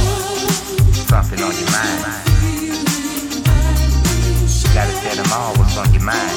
[1.09, 2.27] Something on your mind.
[4.75, 6.31] Gotta tell them all what's on your mind.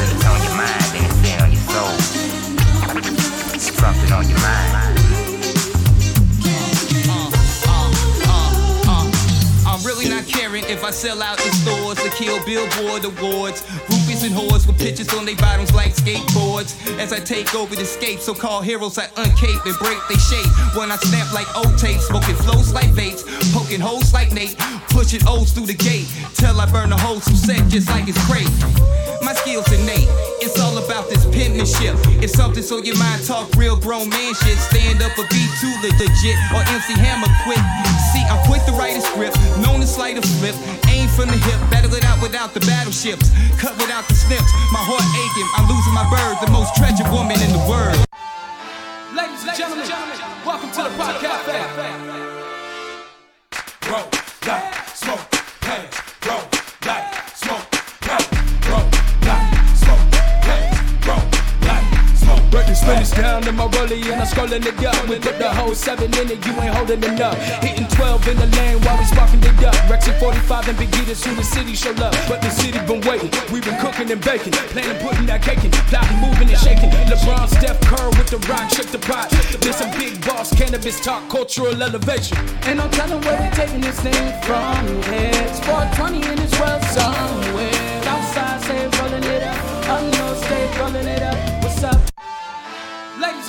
[0.00, 1.96] If it's on your mind, then it's on your soul.
[3.58, 4.85] Something on your mind.
[10.68, 13.62] If I sell out in stores to kill billboard awards.
[13.86, 16.74] Groupies and whores with pictures on their bottoms like skateboards.
[16.98, 20.50] As I take over the scape, so called heroes I uncape and break they shape.
[20.76, 24.58] When I snap like old tape, smoking flows like vapes, poking holes like Nate,
[24.90, 26.08] pushing O's through the gate.
[26.34, 29.05] Till I burn the holes who set just like it's crate.
[29.26, 30.06] My skills innate,
[30.38, 31.98] it's all about this penmanship.
[32.22, 35.74] If something so your mind talk real grown man shit, stand up or be too
[35.82, 37.58] the legit or MC Hammer quit.
[38.14, 40.54] See, I'm quick to write a script, known to slight a flip.
[40.94, 43.34] Aim from the hip, battle it out without the battleships.
[43.58, 45.48] Cut without the snips, my heart aching.
[45.58, 47.98] I'm losing my bird, the most treasured woman in the world.
[49.10, 49.90] Ladies and gentlemen,
[50.46, 51.66] welcome to the Rock Cafe.
[53.90, 54.06] Roll,
[63.10, 65.08] down in my early and I'm scrolling it up.
[65.08, 67.36] We put the whole seven in it, you ain't holding it up.
[67.62, 69.74] Hitting 12 in the lane while we sparking it up.
[69.90, 72.14] Rexy 45 and Big E, that's who the city show up.
[72.28, 74.52] But the city been waiting, we been cooking and baking.
[74.72, 76.90] Planning, putting that cake in, plotting, moving and shaking.
[77.10, 79.30] LeBron, Steph Curry with the rock, shake the pot.
[79.60, 82.38] This some big boss cannabis talk, cultural elevation.
[82.64, 84.86] And I'm telling where we taking this thing from.
[85.12, 88.02] It's 420 in this world somewhere.
[88.08, 89.66] Outside, say rolling it up.
[89.88, 91.45] Up north, stay rolling it up?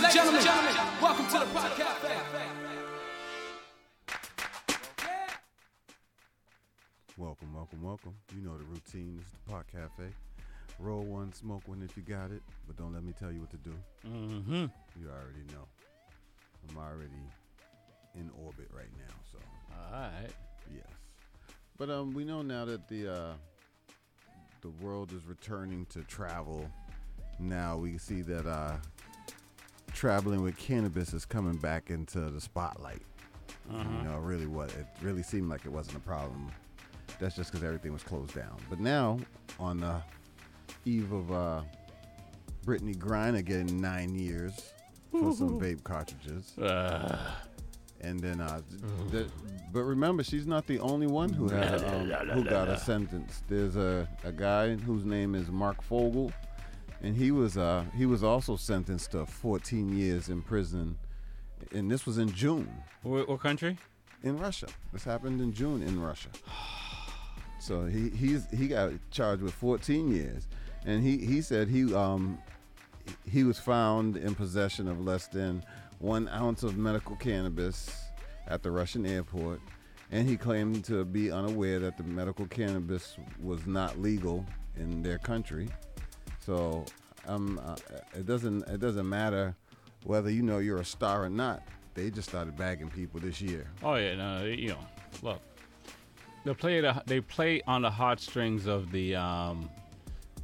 [0.08, 1.98] Ladies and gentlemen, welcome to the podcast.
[7.18, 8.16] Welcome, welcome, welcome.
[8.34, 9.18] You know the routine.
[9.18, 10.10] This is the Pot Cafe.
[10.80, 13.50] Roll one, smoke one if you got it, but don't let me tell you what
[13.50, 13.74] to do.
[14.08, 14.54] Mm-hmm.
[14.54, 15.68] You already know.
[16.70, 17.12] I'm already
[18.16, 19.40] in orbit right now, so.
[19.94, 20.32] All right.
[20.74, 20.88] Yes.
[21.78, 23.34] But um, we know now that the uh,
[24.62, 26.66] the world is returning to travel.
[27.40, 28.78] Now we see that uh,
[29.94, 33.02] traveling with cannabis is coming back into the spotlight.
[33.70, 33.84] Uh-huh.
[33.98, 36.52] You know, really, what it really seemed like it wasn't a problem.
[37.20, 38.58] That's just because everything was closed down.
[38.70, 39.20] But now,
[39.60, 40.02] on the
[40.86, 41.62] eve of uh,
[42.66, 44.74] Brittney Griner getting nine years
[45.12, 46.54] for some vape cartridges.
[48.02, 48.62] and then, uh,
[49.12, 49.28] th-
[49.74, 53.42] but remember, she's not the only one who had a, um, who got a sentence.
[53.48, 56.32] There's a, a guy whose name is Marc Fogel,
[57.02, 60.98] and he was uh, he was also sentenced to 14 years in prison,
[61.72, 62.72] and this was in June.
[63.04, 63.78] What, what country?
[64.24, 64.68] In Russia.
[64.92, 66.30] This happened in June in Russia.
[67.60, 70.48] So he he's he got charged with 14 years,
[70.86, 72.38] and he he said he um
[73.30, 75.64] he was found in possession of less than
[75.98, 77.90] one ounce of medical cannabis
[78.48, 79.60] at the Russian airport,
[80.12, 84.46] and he claimed to be unaware that the medical cannabis was not legal
[84.78, 85.68] in their country.
[86.48, 86.86] So
[87.28, 87.76] um, uh,
[88.14, 89.54] it doesn't it doesn't matter
[90.06, 91.62] whether you know you're a star or not.
[91.94, 93.68] They just started bagging people this year.
[93.84, 94.80] Oh yeah, no, you know,
[95.22, 95.42] look,
[96.46, 99.70] they play the they play on the heartstrings of the um,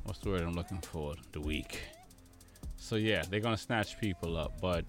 [0.03, 1.15] what's the word I'm looking for?
[1.31, 1.79] The weak.
[2.75, 4.83] So yeah, they're gonna snatch people up, but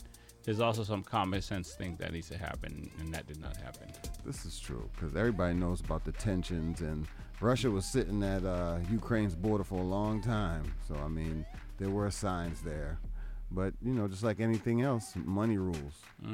[0.45, 3.89] there's also some common sense thing that needs to happen, and that did not happen.
[4.25, 7.07] This is true because everybody knows about the tensions, and
[7.41, 10.73] Russia was sitting at uh, Ukraine's border for a long time.
[10.87, 11.45] So I mean,
[11.79, 12.99] there were signs there,
[13.51, 15.97] but you know, just like anything else, money rules.
[16.23, 16.33] So you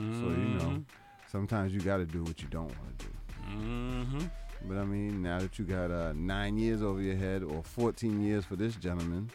[0.59, 0.85] know, Mhm.
[1.31, 3.13] sometimes you got to do what you don't want to do.
[3.57, 4.25] Mm-hmm.
[4.69, 8.21] But I mean, now that you got uh, nine years over your head, or 14
[8.23, 9.31] years for this gentleman,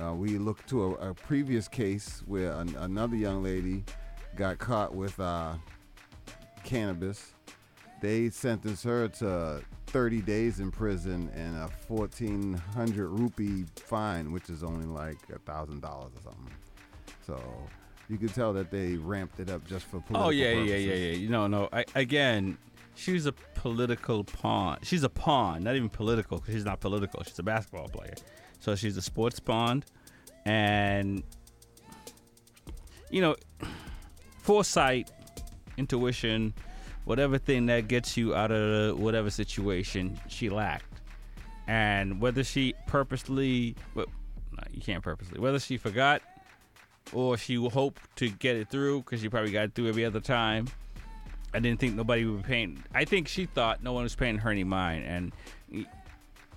[0.00, 3.82] uh, we look to a, a previous case where an, another young lady
[4.38, 5.54] got caught with uh,
[6.64, 7.32] cannabis.
[8.00, 14.62] They sentenced her to 30 days in prison and a 1,400 rupee fine, which is
[14.62, 16.52] only like a thousand dollars or something.
[17.26, 17.42] So
[18.08, 20.70] you could tell that they ramped it up just for political Oh yeah, purposes.
[20.86, 21.16] yeah, yeah, yeah.
[21.16, 21.68] You know, no.
[21.72, 22.56] I, again,
[22.94, 24.78] she's a political pawn.
[24.84, 26.38] She's a pawn, not even political.
[26.38, 27.22] 'cause she's not political.
[27.24, 28.14] She's a basketball player,
[28.60, 29.82] so she's a sports pawn,
[30.44, 31.24] and
[33.10, 33.34] you know,
[34.48, 35.10] foresight,
[35.76, 36.54] intuition,
[37.04, 41.02] whatever thing that gets you out of whatever situation, she lacked.
[41.66, 44.06] And whether she purposely, well,
[44.52, 46.22] no, you can't purposely, whether she forgot
[47.12, 50.20] or she hoped to get it through because she probably got it through every other
[50.20, 50.66] time.
[51.52, 52.82] I didn't think nobody would be paying.
[52.94, 55.04] I think she thought no one was paying her any mind.
[55.04, 55.84] And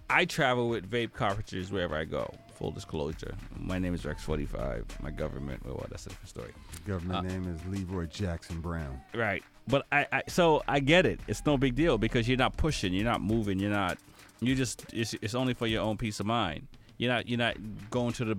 [0.09, 2.33] I travel with vape cartridges wherever I go.
[2.61, 3.33] Full disclosure.
[3.57, 5.01] My name is Rex45.
[5.01, 6.51] My government, well, that's a different story.
[6.85, 9.01] Government Uh, name is Leroy Jackson Brown.
[9.15, 9.43] Right.
[9.67, 11.19] But I, I so I get it.
[11.27, 13.97] It's no big deal because you're not pushing, you're not moving, you're not
[14.41, 16.67] you just it's, it's only for your own peace of mind.
[16.99, 17.57] You're not you're not
[17.89, 18.37] going to the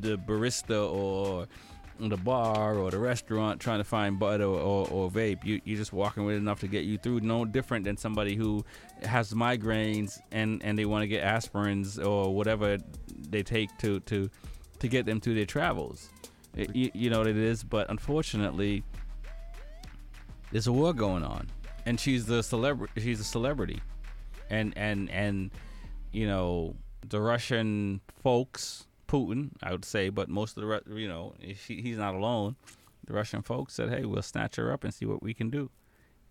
[0.00, 1.46] the barista or
[1.98, 5.44] the bar or the restaurant trying to find bud or, or, or vape.
[5.44, 7.20] You you're just walking with enough to get you through.
[7.20, 8.64] No different than somebody who
[9.02, 12.78] has migraines and and they want to get aspirins or whatever
[13.30, 14.30] they take to to
[14.78, 16.10] to get them through their travels.
[16.54, 18.82] It- you, you know what it is, but unfortunately,
[20.52, 21.48] there's a war going on,
[21.84, 23.00] and she's the celebrity.
[23.00, 23.80] She's a celebrity,
[24.50, 25.50] and and and
[26.12, 26.76] you know
[27.08, 31.34] the Russian folks, Putin, I would say, but most of the you know
[31.64, 32.56] she, he's not alone.
[33.06, 35.70] The Russian folks said, "Hey, we'll snatch her up and see what we can do."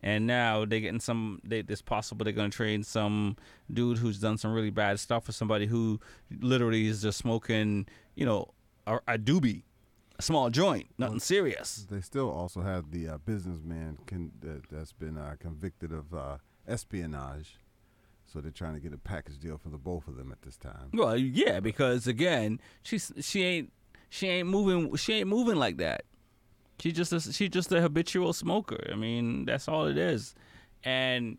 [0.03, 1.41] And now they're getting some.
[1.43, 3.38] They, it's possible they're going to train some
[3.71, 5.99] dude who's done some really bad stuff for somebody who
[6.41, 8.53] literally is just smoking, you know,
[8.86, 9.63] a, a doobie,
[10.19, 11.88] a small joint, nothing serious.
[11.89, 16.38] They still also have the uh, businessman con- that, that's been uh, convicted of uh,
[16.67, 17.57] espionage.
[18.26, 20.57] So they're trying to get a package deal for the both of them at this
[20.57, 20.89] time.
[20.93, 23.71] Well, yeah, uh, because again, she's she ain't
[24.09, 26.03] she ain't moving she ain't moving like that.
[26.80, 28.89] She just a, she just a habitual smoker.
[28.91, 30.36] I mean, that's all it is.
[30.84, 31.38] And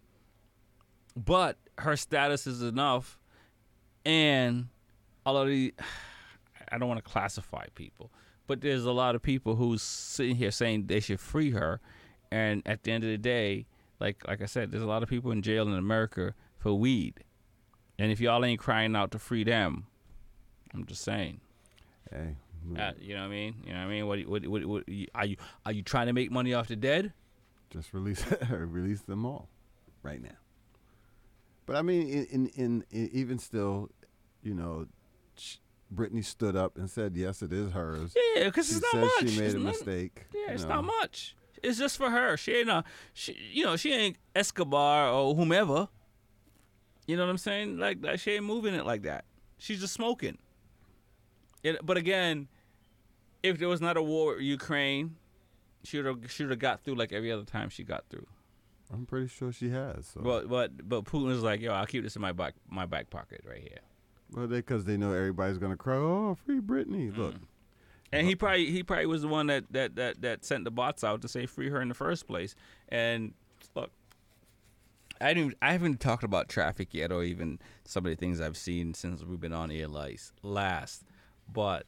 [1.16, 3.18] but her status is enough
[4.04, 4.68] and
[5.24, 5.74] all of the
[6.72, 8.10] I don't want to classify people,
[8.46, 11.80] but there's a lot of people who's sitting here saying they should free her
[12.30, 13.66] and at the end of the day,
[14.00, 16.34] like like I said, there's a lot of people in jail in America
[16.66, 17.14] for weed.
[17.96, 19.86] And if y'all ain't crying out to free them,
[20.74, 21.40] I'm just saying.
[22.10, 22.34] Hey,
[22.76, 23.54] Uh, you know what I mean?
[23.64, 24.06] You know what I mean?
[24.08, 27.12] What, what, what, what, are you are you trying to make money off the dead?
[27.70, 29.48] Just release release them all
[30.02, 30.36] right now.
[31.66, 33.90] But I mean, in in, in, even still,
[34.42, 34.86] you know,
[35.94, 39.30] Brittney stood up and said, "Yes, it is hers." Yeah, because it's not much.
[39.30, 40.26] she made It's a not- mistake.
[40.34, 40.82] Yeah, it's know.
[40.82, 41.36] not much.
[41.62, 42.36] It's just for her.
[42.36, 45.88] She ain't a, she, you know, she ain't Escobar or whomever.
[47.06, 47.78] You know what I'm saying?
[47.78, 49.24] Like, like she ain't moving it like that.
[49.58, 50.38] She's just smoking.
[51.62, 52.48] It, but again,
[53.42, 55.16] if there was not a war with Ukraine,
[55.84, 58.26] she would have should have got through like every other time she got through.
[58.92, 60.06] I'm pretty sure she has.
[60.14, 60.20] So.
[60.20, 63.10] But but but Putin was like, yo, I'll keep this in my back my back
[63.10, 63.80] pocket right here.
[64.32, 65.96] Well, they because they know everybody's gonna cry.
[65.96, 67.10] Oh, free Brittney!
[67.10, 67.20] Mm-hmm.
[67.20, 67.34] Look,
[68.12, 71.04] And he probably he probably was the one that that that that sent the bots
[71.04, 72.54] out to say free her in the first place.
[72.88, 73.34] And
[75.20, 78.56] I didn't I haven't talked about traffic yet, or even some of the things I've
[78.56, 81.04] seen since we've been on air lice last.
[81.52, 81.86] But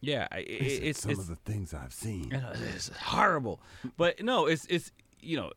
[0.00, 2.24] yeah, I, it, it's some it's of the things I've seen.
[2.30, 3.60] you know, it's horrible.
[3.96, 5.52] But no, it's it's you know,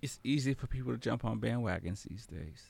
[0.00, 2.64] it's easy for people to jump on bandwagons these days.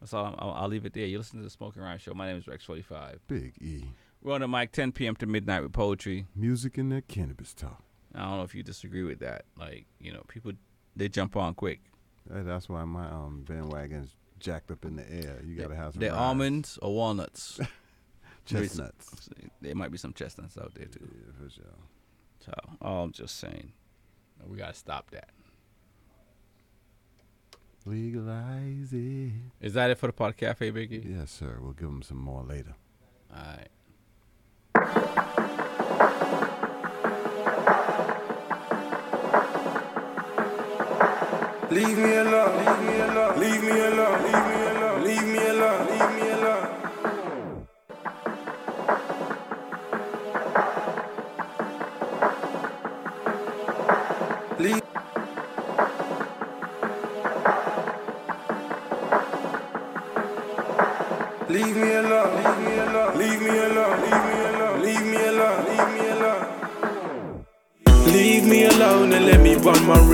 [0.00, 0.26] That's all.
[0.26, 1.06] I'm, I'll, I'll leave it there.
[1.06, 2.14] You listen to the Smoking Rhyme Show.
[2.14, 3.20] My name is Rex Forty Five.
[3.28, 3.84] Big E.
[4.22, 5.16] We're on the mic 10 p.m.
[5.16, 6.26] to midnight with poetry.
[6.36, 7.82] Music and that cannabis talk.
[8.14, 9.44] I don't know if you disagree with that.
[9.58, 10.52] Like you know, people
[10.96, 11.80] they jump on quick.
[12.26, 15.40] That's why my um bandwagon's jacked up in the air.
[15.44, 16.00] You gotta have some.
[16.00, 16.20] They're rides.
[16.20, 17.60] almonds or walnuts.
[18.44, 19.28] Chestnuts.
[19.60, 21.08] There might be some chestnuts out there too.
[21.14, 21.64] Yeah, for sure.
[22.44, 23.72] So, all I'm just saying,
[24.44, 25.28] we gotta stop that.
[27.86, 29.32] Legalize it.
[29.60, 31.18] Is that it for the Pod Cafe, Biggie?
[31.18, 31.58] Yes, sir.
[31.60, 32.74] We'll give them some more later.
[33.32, 33.56] All
[34.74, 35.28] right.
[41.70, 44.61] Leave me alone, leave me alone, leave me alone, leave me alone,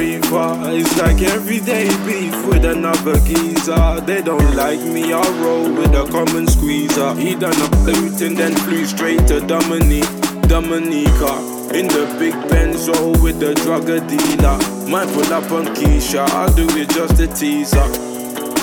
[0.01, 4.01] It's like everyday beef with another geezer.
[4.03, 7.17] They don't like me, I roll with a common squeezer.
[7.17, 10.09] He done a boot and then flew straight to Dominique,
[10.43, 11.35] Dominica.
[11.75, 14.59] In the big Benzo with the drug dealer.
[14.89, 17.83] Might pull up on Keisha, I'll do it just a teaser.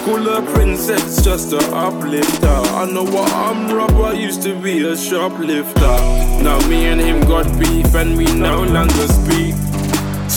[0.05, 2.47] Cooler princess, just a uplifter.
[2.47, 5.97] I know what I'm rubber, used to be a shoplifter.
[6.41, 9.64] Now me and him got beef and we no longer speak.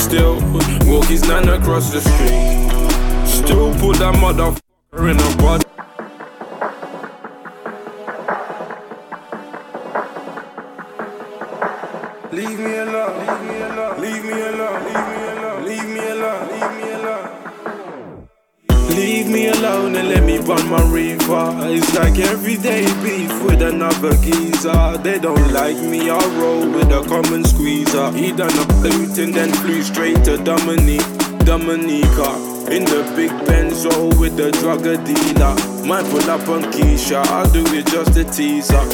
[0.09, 0.37] Still,
[0.91, 3.29] walk his nan across the street.
[3.29, 5.67] Still put that motherfucker in a body.
[12.33, 16.49] Leave me alone, leave me alone, leave me alone, leave me alone, leave me alone,
[16.49, 18.29] leave me alone.
[18.97, 21.55] Leave me alone and let me run my river.
[21.69, 24.97] It's like everyday beef with another geezer.
[25.03, 26.68] They don't like me, I roll
[27.03, 28.11] with and squeeze squeezer.
[28.13, 28.67] He done a
[29.19, 31.07] and then flew straight to Dominique,
[31.45, 32.31] Dominica.
[32.69, 35.55] In the big Benzo with the drugger dealer.
[35.87, 38.85] Might pull up on Keisha, I'll do it just to a teaser.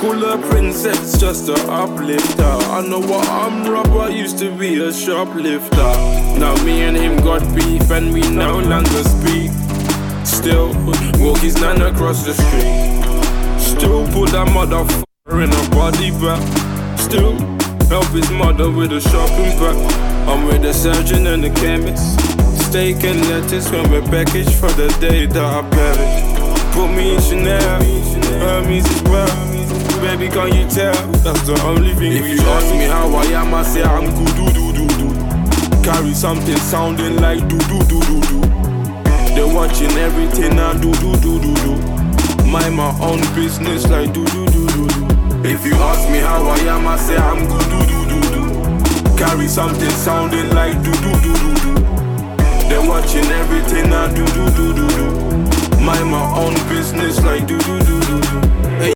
[0.00, 2.42] Cooler princess, just a uplifter.
[2.42, 5.92] I know what I'm rubber, used to be a shoplifter.
[6.38, 9.50] Now me and him got beef and we no longer speak.
[10.24, 10.68] Still,
[11.18, 13.04] walk his nan across the street.
[13.60, 16.63] Still put that motherfucker in a body bag.
[16.96, 17.36] Still,
[17.88, 19.76] help his mother with a shopping bag.
[20.28, 22.18] I'm with the surgeon and the chemist.
[22.68, 26.74] Steak and lettuce when we're packaged for the day that I perish.
[26.74, 27.82] Put me in Chanel,
[28.40, 29.54] Hermes as well.
[30.00, 30.94] Baby, can you tell?
[31.22, 34.34] That's the only thing If you ask me how I am, I say I'm good,
[34.36, 35.82] do, do, do, do.
[35.84, 38.40] Carry something sounding like do, do, do, do, do.
[39.34, 42.44] They're watching everything I do, do, do, do, do.
[42.44, 45.13] Mind my own business like do, do, do, do, do.
[45.46, 47.68] If you ask me how I am, I say I'm good.
[47.68, 49.16] Do do do do.
[49.18, 51.74] Carry something sounding like do do do do do.
[52.70, 55.80] They watching everything I do do do do do.
[55.84, 58.40] Mind my own business like do do do do do.
[58.80, 58.94] Hey.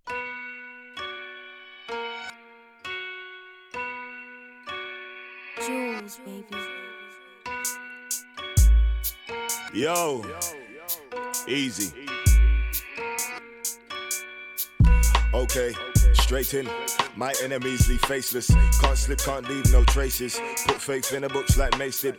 [5.66, 6.57] Jules, baby.
[9.74, 10.24] Yo,
[11.46, 11.92] easy.
[15.34, 15.74] Okay
[16.29, 16.68] straight in.
[17.16, 18.51] My enemies leave faceless.
[18.83, 20.39] Can't slip, can't leave no traces.
[20.66, 22.16] Put faith in the books like did.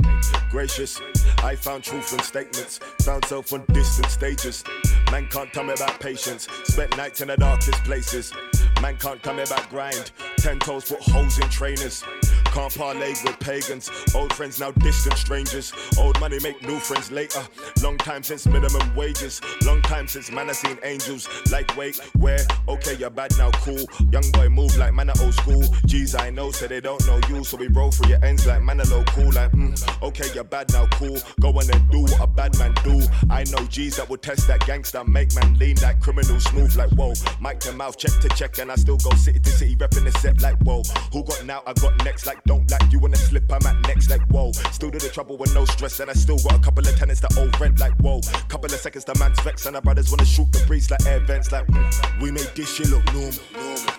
[0.50, 1.00] Gracious,
[1.44, 2.80] I found truth in statements.
[3.04, 4.64] Found self on distant stages.
[5.12, 6.48] Man can't tell me about patience.
[6.64, 8.34] Spent nights in the darkest places.
[8.82, 10.12] Man can't tell me about grind.
[10.38, 12.04] Ten toes put holes in trainers.
[12.52, 13.92] Can't parlay with pagans.
[14.16, 15.72] Old friends now distant strangers.
[15.98, 17.42] Old money make new friends later.
[17.84, 19.40] Long time since minimum wages.
[19.66, 21.28] Long time since man I seen angels.
[21.52, 22.40] Like wait, where?
[22.68, 23.86] Okay, you're bad now, cool.
[24.12, 25.64] Young boy move like man old school.
[25.86, 27.44] G's I know, say they don't know you.
[27.44, 29.32] So we roll through your ends like man low cool.
[29.32, 31.18] Like mm, okay, you're bad now, cool.
[31.40, 33.02] Go on and do what a bad man do.
[33.30, 36.90] I know G's that will test that gangster, make man lean that criminal smooth like
[36.92, 37.14] whoa.
[37.42, 40.12] Mic to mouth, check to check, and I still go city to city, repping the
[40.20, 40.82] set like whoa.
[41.14, 41.62] Who got now?
[41.68, 43.52] I got next like don't like you wanna slip.
[43.52, 44.52] I'm at next like whoa.
[44.72, 47.22] Still do the trouble with no stress, and I still got a couple of tenants
[47.22, 48.22] that owe rent like whoa.
[48.48, 51.20] Couple of seconds, the man's vex, and our brothers wanna shoot the breeze like air
[51.20, 52.22] vents like mm.
[52.22, 53.34] we made this shit look normal.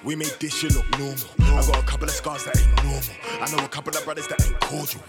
[0.04, 1.18] We made this shit look normal.
[1.40, 3.02] I got a couple of scars that ain't normal.
[3.42, 5.02] I know a couple of brothers that ain't cordial.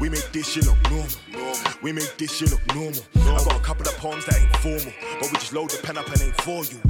[0.00, 1.08] We made this shit look normal.
[1.82, 3.02] We made this shit look normal.
[3.16, 5.98] I got a couple of poems that ain't formal, but we just load the pen
[5.98, 6.80] up and ain't for you.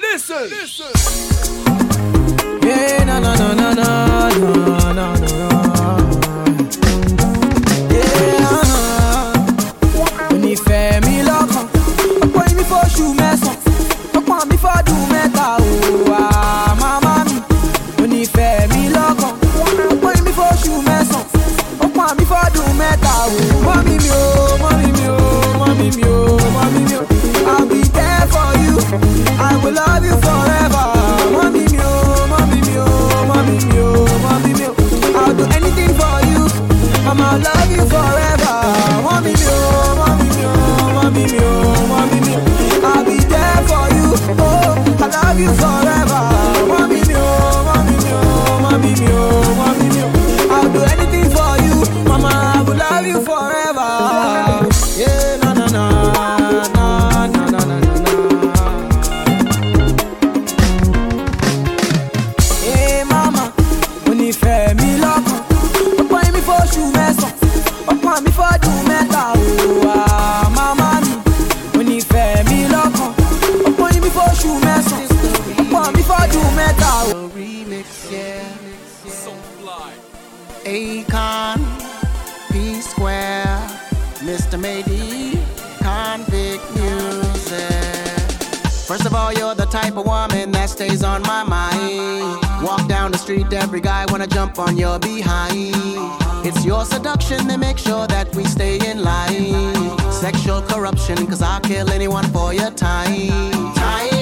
[0.00, 1.93] Listen, listen.
[2.64, 2.94] Yeah.
[2.94, 2.94] Yeah.
[25.96, 26.38] Mi o.
[27.46, 28.78] I'll be there for you,
[29.38, 30.63] I will love you forever.
[37.38, 38.54] love you forever.
[39.02, 40.52] Mommy me, oh, mommy me, oh,
[40.94, 42.34] mommy me, oh, mommy me.
[42.84, 44.08] I'll be there for you.
[44.38, 46.22] Oh, I love you forever.
[46.68, 50.02] Mommy me, oh, mommy me, oh, mommy me, oh, mommy me.
[50.50, 52.30] I'll do anything for you, mama.
[52.30, 53.63] I will love you forever.
[76.64, 76.92] Fọ́dún mẹ́ta.
[77.36, 78.42] Remix, yeah.
[79.22, 79.92] So fly.
[80.64, 81.58] Akon,
[82.50, 83.58] P Square,
[84.26, 84.58] Mr.
[84.58, 85.38] May D,
[85.82, 88.20] Convict Music.
[88.88, 92.38] First of all, you're the type of woman that stays on my mind.
[92.62, 95.74] Walk down the street, every guy wanna jump on your behind.
[96.46, 100.12] It's your seduction that makes sure that we stay in line.
[100.12, 103.74] Sexual corruption, cause I'll kill anyone for your time.
[103.74, 104.13] Time,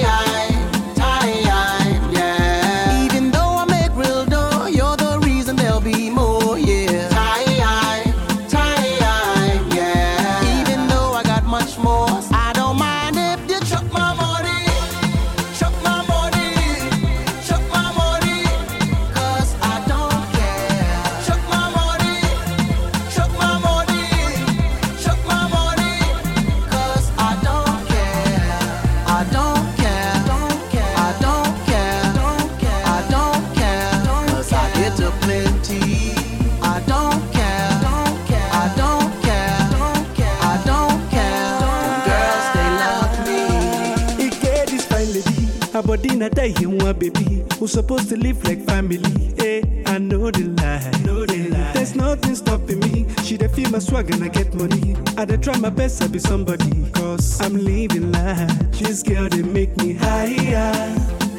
[45.95, 47.43] lady, her body na die in one baby.
[47.59, 48.99] Who supposed to live like family?
[49.39, 50.91] Eh, I know the lie.
[51.05, 51.71] Know the lie.
[51.73, 53.05] There's nothing stopping me.
[53.23, 54.95] She dey feel my swag and I get money.
[55.17, 58.49] I dey try my best to be somebody, cause I'm living life.
[58.71, 60.73] This girl they make me higher,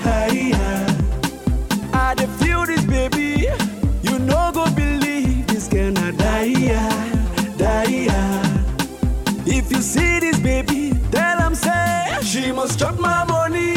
[0.00, 0.86] higher.
[1.92, 3.48] I dey feel this baby.
[4.02, 6.54] You no go believe this girl na die,
[7.56, 8.08] die.
[9.46, 13.74] If you see this baby, tell him say she must chop my money,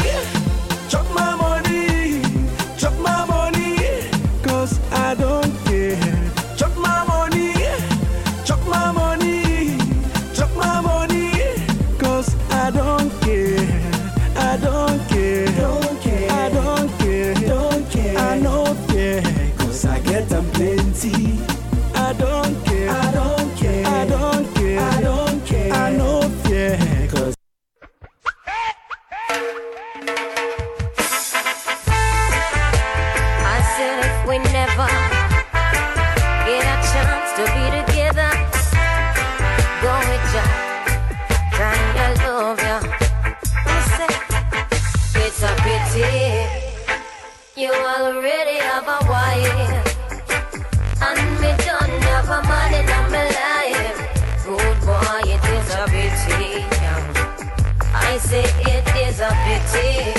[58.18, 60.12] Say it is a pity.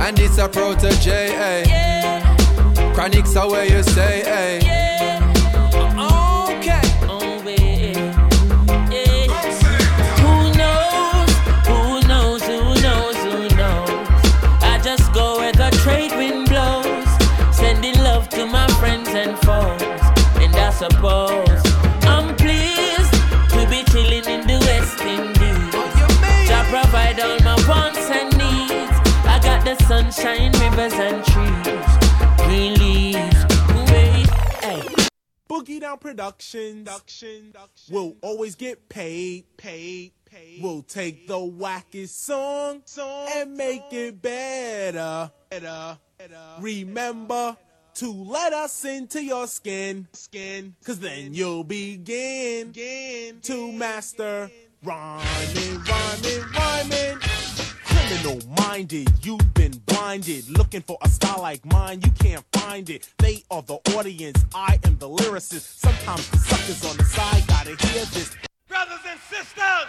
[0.00, 2.22] And it's a protege, eh?
[2.94, 4.60] Chronics are where you say, eh?
[5.74, 6.80] Okay.
[10.22, 10.54] Who
[29.76, 33.44] the sunshine, rivers and trees, green leaves.
[33.90, 34.28] Wait,
[34.62, 34.82] hey.
[35.48, 36.88] Boogie Down Productions
[37.90, 39.44] will always get paid.
[39.56, 40.12] Paid.
[40.24, 40.62] Paid.
[40.62, 42.82] We'll take the wackest song,
[43.34, 45.30] and make it better.
[45.50, 45.98] better.
[46.60, 47.56] Remember
[47.94, 52.72] to let us into your skin, skin, cause then you'll begin
[53.42, 54.50] to master
[54.82, 57.33] rhyming, rhyming, rhyming.
[58.06, 58.38] Criminal
[58.68, 60.50] minded, you've been blinded.
[60.50, 63.08] Looking for a style like mine, you can't find it.
[63.18, 65.78] They are the audience, I am the lyricist.
[65.78, 68.36] Sometimes the suckers on the side gotta hear this.
[68.68, 69.88] Brothers and sisters!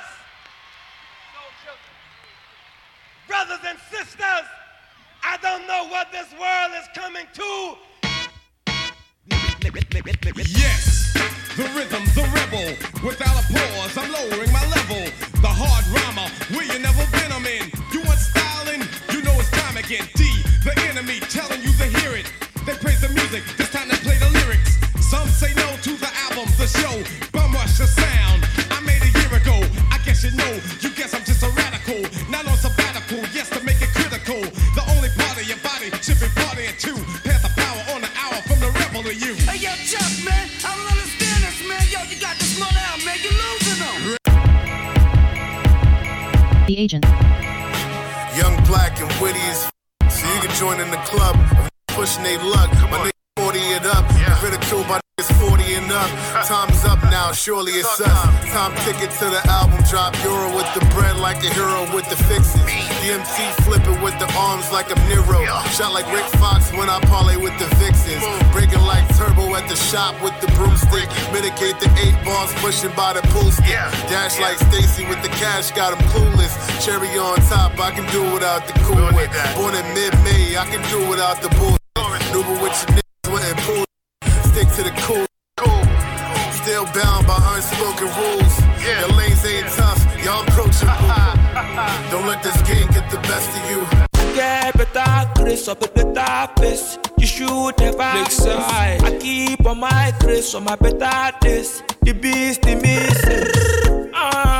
[3.27, 4.47] Brothers and sisters!
[5.21, 7.75] I don't know what this world is coming to.
[10.47, 11.13] Yes,
[11.57, 13.05] the rhythm, the rebel.
[13.05, 15.03] Without a pause, I'm lowering my level.
[15.41, 17.74] The hard rhymer, where you never been, I'm in.
[19.85, 20.07] Know again.
[20.15, 22.31] D, the enemy, telling you to hear it.
[22.65, 24.77] They praise the music, this time they play the lyrics.
[24.99, 27.03] Some say no to the album, the show.
[27.31, 28.45] Bum rush the sound.
[28.71, 29.61] I made a year ago.
[29.91, 30.59] I guess you know.
[30.81, 32.01] You guess I'm just a radical.
[32.29, 34.41] Not on sabbatical, yes, to make it critical.
[34.73, 36.97] The only part of your body should be partying too.
[37.21, 39.35] Pass the power on the hour from the rebel to you.
[39.45, 41.83] Hey, yo, Chuck, man, I don't understand this, man.
[41.93, 43.17] Yo, you got this money out, man.
[43.21, 44.17] You're losing them.
[46.65, 47.05] The agent.
[48.35, 49.74] Young, black, and witty as
[50.55, 51.35] f- so you can join the club.
[51.87, 54.05] Pushing they luck, my niggas 40 it up.
[54.43, 56.09] Ridiculed by niggas 40 and up.
[56.47, 58.51] Time's up now, surely it's us.
[58.51, 60.15] Time ticket to the album drop.
[60.23, 62.61] Euro with the bread like a hero with the fixes.
[63.05, 65.45] DMT flipping with the arms like a Nero.
[65.77, 68.25] Shot like Rick Fox when I parlay with the Vixens.
[68.51, 71.05] Breaking like turbo at the shop with the broomstick.
[71.29, 73.77] Mitigate the eight balls pushing by the pool stick.
[74.09, 76.57] Dash like Stacy with the cash, got him clueless.
[76.83, 79.29] Cherry on top, I can do without the cool whip.
[79.53, 81.77] Born in mid-May, I can do without the bull.
[82.33, 83.85] Nuba with your niggas went pool.
[84.49, 85.27] Stick to the cool.
[86.57, 88.54] Still bound by unspoken rules.
[93.45, 94.35] Best of you.
[94.35, 96.99] Get better, grace up at the toughest.
[97.17, 99.03] You should never Lakeside.
[99.03, 101.83] I keep on my grace on my better days.
[102.01, 104.11] The beast, the missing.
[104.13, 104.54] Ah,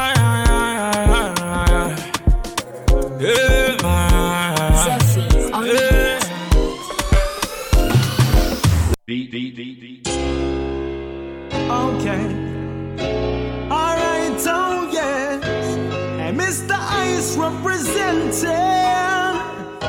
[17.35, 18.49] Ice representing.
[18.49, 19.83] Oh,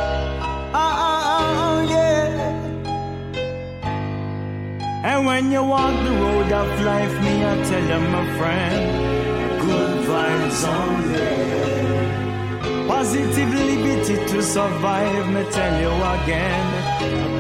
[0.73, 2.51] ah, oh, ah, oh, ah, yeah.
[5.05, 10.07] And when you walk the road of life, me, I tell you, my friend, good
[10.07, 11.37] vibes only.
[12.89, 16.67] Positive liberty to survive, me tell you again,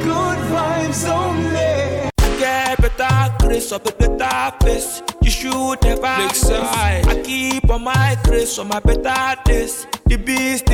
[0.02, 2.10] good vibes only.
[2.38, 5.15] Get better, grace up at the toughest.
[5.26, 7.08] You should never Lakeside.
[7.08, 9.84] I keep on my grace on my better days.
[10.04, 10.68] The beast.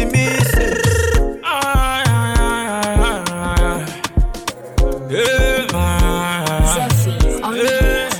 [1.42, 3.78] Ah, ah, ah, ah, ah.
[5.08, 5.68] Yeah.
[7.56, 8.10] Yeah.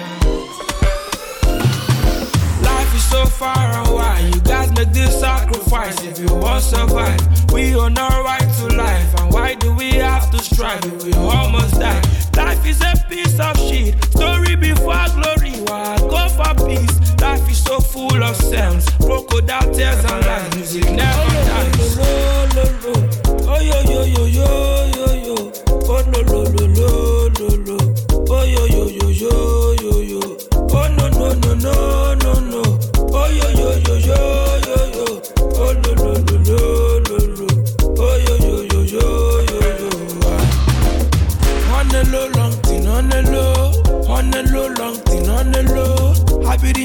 [2.63, 4.31] Life is so far away.
[4.33, 7.21] You guys make this sacrifice if you want survive.
[7.53, 11.13] We on our right to life, and why do we have to strive if we
[11.13, 12.01] almost die?
[12.35, 14.03] Life is a piece of shit.
[14.07, 15.42] Story before glory.
[17.23, 18.85] Life is so full of sense.
[18.99, 20.55] Crocodile tears and lies.
[20.57, 21.97] Music never dies.
[23.49, 25.53] Oh yo yo yo yo yo yo.
[25.89, 26.89] Oh no no no no
[27.39, 27.77] no no.
[28.29, 28.63] Oh yo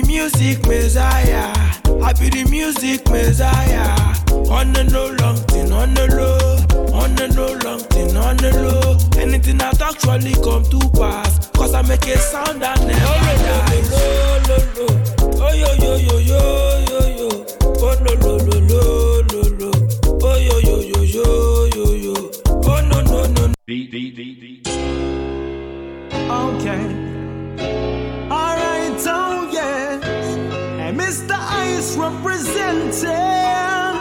[0.07, 1.53] music messiah.
[2.03, 3.95] I be the music messiah.
[4.49, 6.57] On the no long thing, on the low.
[6.93, 8.97] On the no long thing, on the low.
[9.21, 11.49] Anything that actually come to pass.
[11.49, 13.91] Cause I make a sound that never dies.
[13.91, 14.87] Lo, lo, lo.
[15.39, 16.39] Oh, yo, yo, yo, yo,
[16.89, 17.45] yo, yo.
[17.61, 18.81] Oh, lo, lo, lo, lo,
[19.21, 19.71] lo, lo.
[20.21, 21.25] Oh, yo, yo, yo, yo,
[21.75, 22.31] yo, yo.
[22.47, 23.53] Oh, no, no, no.
[23.65, 24.67] Beat, beat, beat, beat.
[26.29, 26.81] Okay.
[28.29, 29.56] Alright, oh yes.
[29.56, 29.56] And
[31.07, 31.39] Mr.
[31.39, 33.95] Ice representing.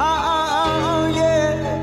[0.00, 1.76] Oh, yeah.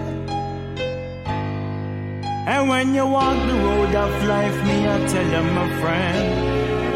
[2.47, 6.17] And when you walk the road of life, me, I tell you, my friend,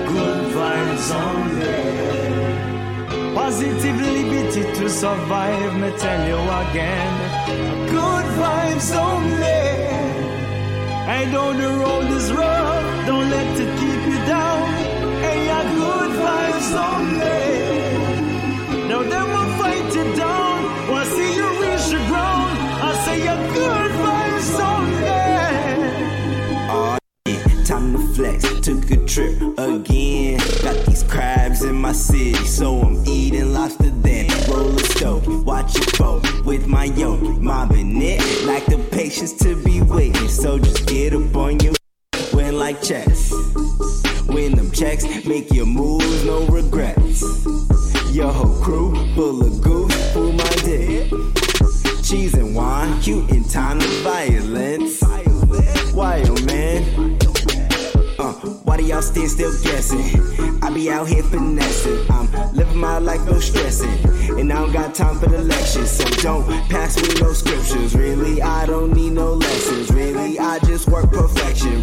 [0.08, 1.80] good vibes only.
[3.36, 7.14] Positive liberty to survive, me tell you again,
[7.88, 9.64] good vibes only.
[11.18, 14.75] I know the road is rough, don't let it keep you down.
[27.66, 28.44] Time to flex.
[28.62, 30.40] Took a trip again.
[30.62, 34.30] Got these crabs in my city, so I'm eating lobster then.
[34.48, 38.22] Roll a stove, watch it fold with my yoke, mobbing it.
[38.46, 41.74] Like the patience to be waiting, so just get up on your
[42.34, 43.32] win like chess.
[44.28, 46.05] Win them checks, make your moves,
[48.66, 51.12] crew full of goose, pull my dick.
[52.04, 55.04] Cheese and wine, cute in time of violence.
[55.94, 56.82] Why, oh man?
[58.18, 60.20] Uh, why do y'all stand still guessing?
[60.64, 62.10] I be out here finessing.
[62.10, 64.00] I'm living my life, no stressing.
[64.40, 65.92] And I don't got time for the lectures.
[65.92, 67.94] So don't pass me no scriptures.
[67.94, 69.92] Really, I don't need no lessons.
[69.92, 71.75] Really, I just work perfection.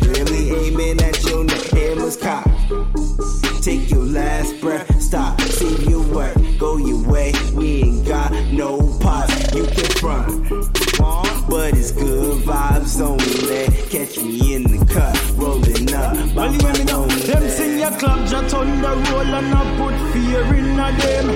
[18.63, 21.27] On the roll and I put fear in them.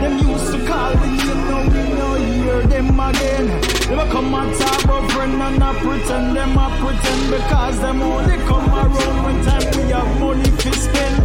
[0.00, 3.46] Them used to call me, you know me, no hear them again.
[3.88, 8.36] Them come and talk about friend and I pretend them a pretend because them only
[8.50, 11.16] come around when time we have money to spend.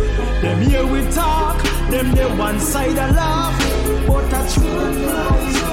[0.42, 1.58] Them here we talk,
[1.92, 3.56] them the one side a laugh.
[4.08, 4.98] But the truth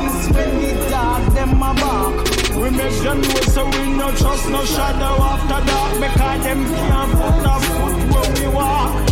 [0.04, 2.14] is when we talk, them a bark.
[2.60, 3.22] We make them
[3.54, 8.30] so we no trust no shadow after dark because them can't put a foot where
[8.34, 9.07] we walk.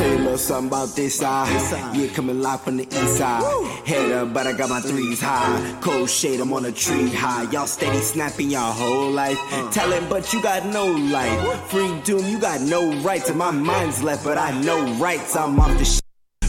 [0.00, 1.44] Tell you a little something about this uh.
[1.58, 1.94] side.
[1.94, 3.44] Yeah, coming live from the east side.
[3.84, 5.78] Head up, but I got my threes high.
[5.82, 7.42] Cold shade, I'm on a tree high.
[7.50, 9.36] Y'all steady snapping your whole life.
[9.52, 9.70] Uh.
[9.70, 11.60] Talent, but you got no life.
[11.68, 13.28] Free doom, you got no rights.
[13.28, 15.36] And my mind's left, but I know rights.
[15.36, 16.00] I'm off the shit.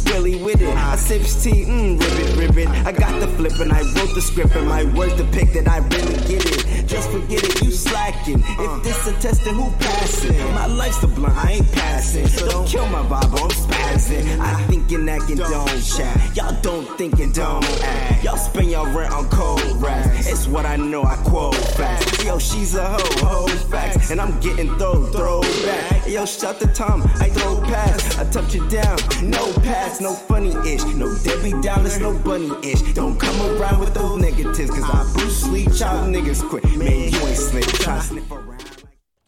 [0.05, 2.69] Really with it, I sips tea, mmm, ribbit, ribbit.
[2.85, 5.79] I got the flip and I wrote the script and my words depict that I
[5.79, 6.70] really get it.
[6.91, 8.43] Just forget it, you slacking.
[8.45, 10.37] If this a test, then who passing?
[10.53, 12.27] My life's the blunt, I ain't passing.
[12.27, 13.80] So don't kill my vibe, I'm spazzing.
[14.09, 16.35] I think and acting don't chat.
[16.35, 18.23] Y'all don't think and don't act.
[18.23, 20.27] Y'all spend your rent on cold raps.
[20.27, 22.23] It's what I know, I quote facts.
[22.23, 24.09] Yo, she's a hoe, hoe facts.
[24.09, 26.07] And I'm getting throw, throw back.
[26.07, 28.17] Yo, shut the time, I throw pass.
[28.17, 28.97] I touch it down,
[29.29, 30.83] no pass, no funny ish.
[30.95, 32.81] No Debbie Dallas, no bunny ish.
[32.93, 36.63] Don't come around with those negatives, cause I Bruce Lee child niggas quit.
[36.75, 38.50] Man, you ain't slick, try sniff around.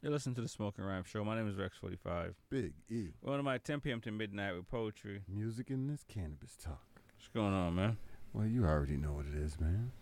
[0.03, 1.23] You're listening to the Smoking Rhyme Show.
[1.23, 2.33] My name is Rex45.
[2.49, 3.11] Big E.
[3.21, 4.01] One of my 10 p.m.
[4.01, 5.21] to midnight with poetry.
[5.29, 6.83] Music in this cannabis talk.
[7.15, 7.95] What's going on, man?
[8.33, 9.93] Well, you already know what it is, man.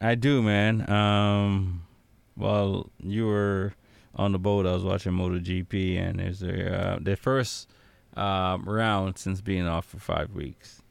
[0.00, 0.90] I do, man.
[0.90, 1.86] Um,
[2.36, 3.74] well, you were
[4.16, 4.66] on the boat.
[4.66, 7.68] I was watching MotoGP, and there's a uh, the first
[8.16, 10.82] um, round since being off for five weeks.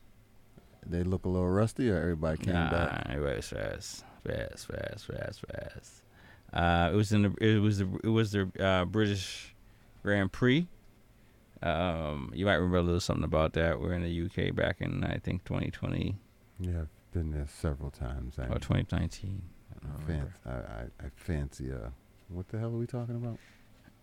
[0.85, 3.09] They look a little rusty, or everybody came nah, back.
[3.19, 6.03] was fast, fast, fast, fast, fast.
[6.57, 9.55] Uh, it was in the it was the it was the uh, British
[10.01, 10.67] Grand Prix.
[11.61, 13.79] Um, you might remember a little something about that.
[13.79, 16.17] We're in the UK back in I think 2020
[16.59, 18.37] Yeah, I've been there several times.
[18.39, 19.41] I, or 2019.
[19.71, 21.71] I I, fan- I, I, I fancy.
[21.71, 21.89] Uh,
[22.29, 23.37] what the hell are we talking about?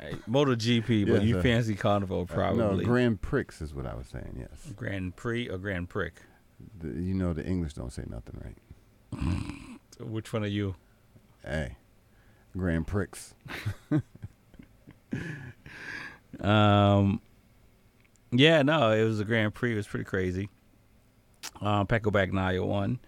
[0.00, 2.84] Hey, MotoGP, but Yes, you fancy Carnival uh, probably.
[2.84, 4.36] no, Grand Prix is what I was saying.
[4.38, 4.72] Yes.
[4.74, 6.11] Grand Prix or Grand Prix?
[6.80, 9.78] The, you know the English don't say nothing right.
[10.00, 10.74] Which one are you?
[11.44, 11.76] Hey,
[12.57, 13.09] Grand Prix.
[16.40, 17.20] Um,
[18.32, 19.72] yeah, no, it was a Grand Prix.
[19.72, 20.48] It was pretty crazy.
[21.61, 22.98] Um, Pecco Bagnaia won,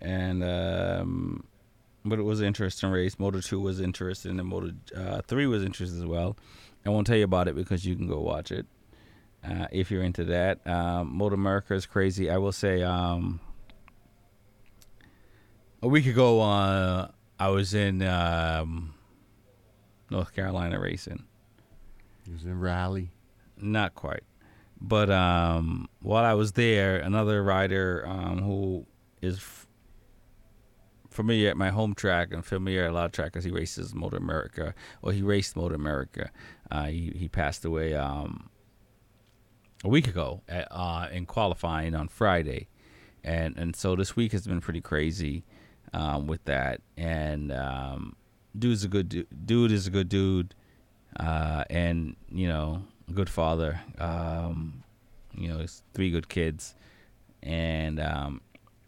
[0.00, 1.44] and um,
[2.04, 3.16] but it was an interesting race.
[3.16, 6.36] Moto2 was interesting, and Motor uh, Three was interesting as well.
[6.84, 8.66] I won't tell you about it because you can go watch it.
[9.44, 12.30] Uh, if you're into that, um, MotoAmerica is crazy.
[12.30, 13.40] I will say, um,
[15.82, 17.08] a week ago, uh,
[17.38, 18.94] I was in um,
[20.10, 21.24] North Carolina racing.
[22.24, 23.10] He was in Raleigh.
[23.58, 24.24] Not quite.
[24.80, 28.86] But um, while I was there, another rider um, who
[29.22, 29.66] is f-
[31.10, 33.94] familiar at my home track and familiar at a lot of track because he races
[33.94, 36.28] MotoAmerica, or he raced MotoAmerica.
[36.70, 38.50] Uh, he, he passed away um,
[39.84, 42.68] a week ago at, uh, in qualifying on Friday.
[43.24, 45.44] And, and so this week has been pretty crazy
[45.92, 46.80] um, with that.
[46.96, 48.16] And um,
[48.58, 50.54] dude's a good du- dude is a good dude,
[51.18, 53.80] uh, and you know, a good father.
[53.98, 54.82] Um,
[55.36, 56.74] you know, three good kids,
[57.42, 58.40] and um,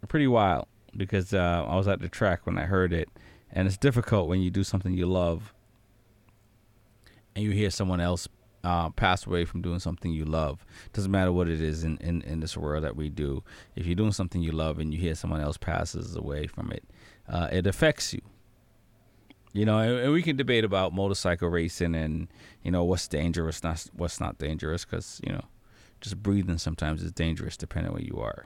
[0.07, 3.09] pretty wild because uh, I was at the track when I heard it,
[3.51, 5.53] and it's difficult when you do something you love,
[7.35, 8.27] and you hear someone else
[8.63, 10.65] uh, pass away from doing something you love.
[10.93, 13.43] Doesn't matter what it is in, in, in this world that we do.
[13.75, 16.83] If you're doing something you love and you hear someone else passes away from it,
[17.27, 18.21] uh, it affects you.
[19.53, 22.27] You know, and, and we can debate about motorcycle racing and
[22.61, 25.45] you know what's dangerous, not what's not dangerous, because you know,
[26.01, 28.45] just breathing sometimes is dangerous depending where you are.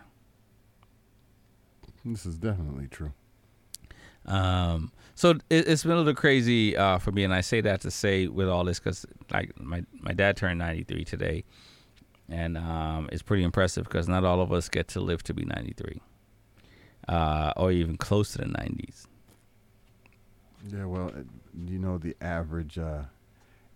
[2.05, 3.13] This is definitely true.
[4.25, 7.81] Um, so it, it's been a little crazy uh, for me, and I say that
[7.81, 11.43] to say with all this because like my my dad turned 93 today,
[12.29, 15.45] and um, it's pretty impressive because not all of us get to live to be
[15.45, 16.01] 93,
[17.07, 19.05] uh, or even close to the 90s.
[20.71, 21.21] Yeah, well, uh,
[21.67, 23.03] you know the average uh,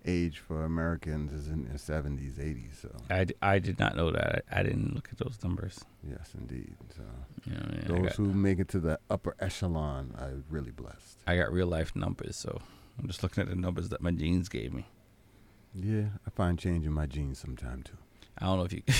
[0.07, 2.79] age for Americans is in their seventies, eighties.
[2.81, 4.43] So I, d- I did not know that.
[4.51, 5.83] I, I didn't look at those numbers.
[6.09, 6.75] yes, indeed.
[6.95, 7.03] So
[7.45, 11.17] Yeah, man, I those who make it to the upper echelon are really blessed.
[11.27, 12.61] I got real life numbers, so
[12.99, 14.85] I'm just looking at the numbers that my genes gave me.
[15.75, 17.97] Yeah, I find change in my genes sometime too.
[18.39, 18.81] I don't know if you.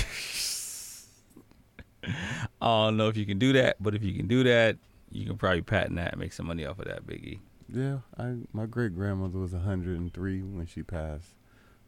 [2.60, 4.76] I don't know if you can do that, but if you can do that,
[5.10, 7.40] you can probably patent that and make some money off of that, Biggie.
[7.72, 11.34] Yeah, I my great grandmother was 103 when she passed,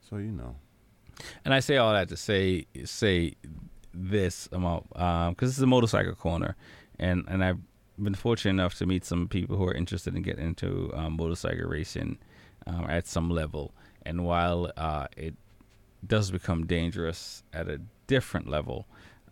[0.01, 0.57] so you know.
[1.45, 3.35] And I say all that to say say
[3.93, 6.57] this about because this is a motorcycle corner,
[6.99, 7.59] and and I've
[7.99, 11.69] been fortunate enough to meet some people who are interested in getting into um, motorcycle
[11.69, 12.19] racing
[12.67, 13.75] um, at some level.
[14.05, 15.35] And while uh, it
[16.07, 18.87] does become dangerous at a different level,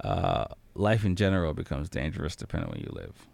[0.04, 3.26] uh, life in general becomes dangerous depending on where you live.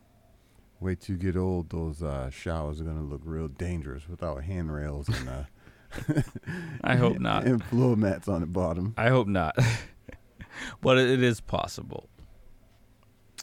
[0.85, 5.09] Wait till you get old; those uh, showers are gonna look real dangerous without handrails
[5.09, 5.29] and.
[5.31, 5.43] Uh,
[6.85, 7.47] I hope not.
[7.47, 8.93] And floor mats on the bottom.
[8.99, 9.57] I hope not,
[10.83, 12.11] but it, it is possible.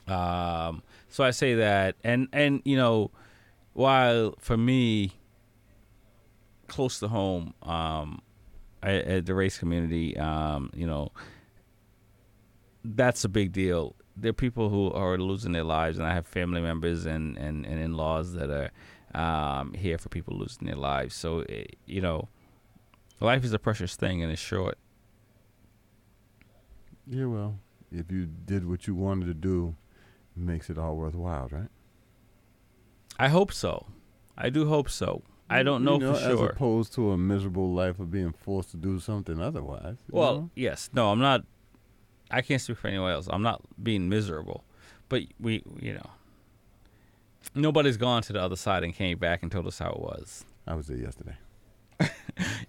[0.08, 3.10] Um, so I say that, and and you know,
[3.74, 5.14] while for me,
[6.68, 8.22] close to home, um,
[8.84, 11.12] I, at the race community, um, you know,
[12.84, 13.96] that's a big deal.
[14.22, 17.66] There are people who are losing their lives, and I have family members and and,
[17.66, 18.70] and in laws that are
[19.20, 21.16] um, here for people losing their lives.
[21.16, 22.30] So it, you know,
[23.20, 24.78] life is a precious thing, and it's short.
[27.08, 27.60] Yeah, well,
[27.92, 29.76] if you did what you wanted to do,
[30.36, 31.68] it makes it all worthwhile, right?
[33.20, 33.88] I hope so.
[34.38, 35.24] I do hope so.
[35.50, 36.50] I don't know, You know, for As sure.
[36.50, 39.98] opposed to a miserable life of being forced to do something otherwise.
[40.10, 40.50] Well, know?
[40.56, 41.44] yes, no, I'm not.
[42.32, 43.28] I can't speak for anyone else.
[43.30, 44.64] I'm not being miserable,
[45.10, 46.10] but we, you know,
[47.56, 50.46] nobody's gone to the other side and came back and told us how it was.
[50.68, 51.36] I was there yesterday.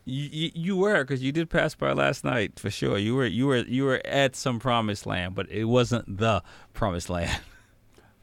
[0.04, 2.98] You, you, you were because you did pass by last night for sure.
[2.98, 6.42] You were you were you were at some promised land, but it wasn't the
[6.74, 7.40] promised land.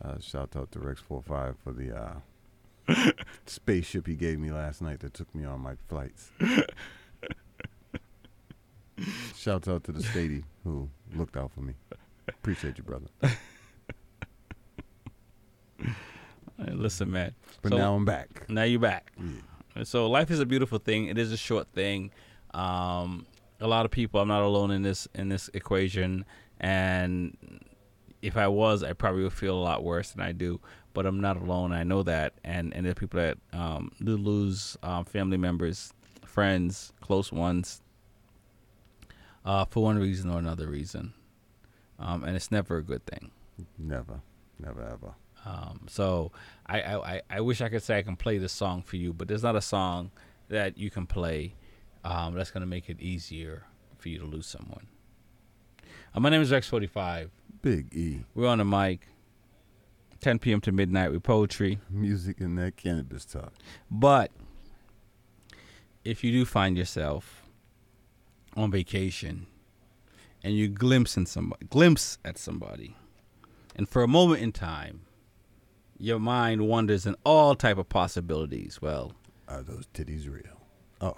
[0.02, 3.12] Uh, shout out to Rex 45 for the uh,
[3.46, 6.32] spaceship he gave me last night that took me on my flights.
[9.36, 11.74] Shout out to the Stady who looked out for me.
[12.28, 13.08] Appreciate you, brother.
[16.68, 17.34] Listen, man.
[17.62, 18.50] But now I'm back.
[18.50, 19.12] Now you're back.
[19.76, 21.06] And So life is a beautiful thing.
[21.06, 22.12] It is a short thing.
[22.54, 23.26] Um,
[23.62, 24.20] a lot of people.
[24.20, 26.26] I'm not alone in this in this equation.
[26.60, 27.38] And
[28.22, 30.60] if I was, I probably would feel a lot worse than I do.
[30.94, 31.72] But I'm not alone.
[31.72, 32.34] I know that.
[32.44, 35.94] And and there are people that um, do lose um, family members,
[36.26, 37.82] friends, close ones,
[39.46, 41.14] uh, for one reason or another reason.
[41.98, 43.32] Um, and it's never a good thing.
[43.78, 44.22] Never.
[44.60, 45.14] Never ever.
[45.46, 46.32] Um, so
[46.66, 49.28] I, I, I- wish I could say I can play this song for you, but
[49.28, 50.12] there's not a song
[50.50, 51.56] that you can play
[52.04, 53.64] um, that's going to make it easier
[53.98, 54.88] for you to lose someone.
[56.14, 57.30] Uh, my name is X45.
[57.62, 58.22] Big E.
[58.34, 59.08] We're on the mic.
[60.22, 60.60] 10 p.m.
[60.62, 61.80] to midnight with poetry.
[61.90, 63.54] Music and that cannabis talk.
[63.90, 64.32] But
[66.04, 67.39] if you do find yourself
[68.60, 69.48] on vacation
[70.44, 72.96] and you glimpse in somebody, glimpse at somebody,
[73.76, 75.02] and for a moment in time,
[75.98, 78.82] your mind wanders in all type of possibilities.
[78.82, 79.14] Well,
[79.48, 80.62] are those titties real?
[81.02, 81.16] Oh.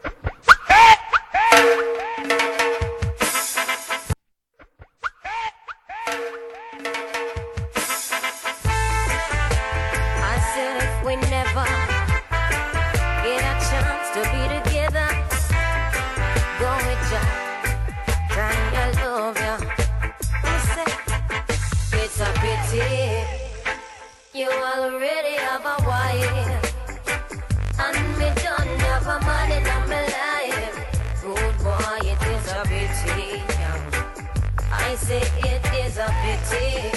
[34.92, 36.92] I say it is a pity.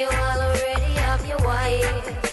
[0.00, 2.29] you are already have your wife.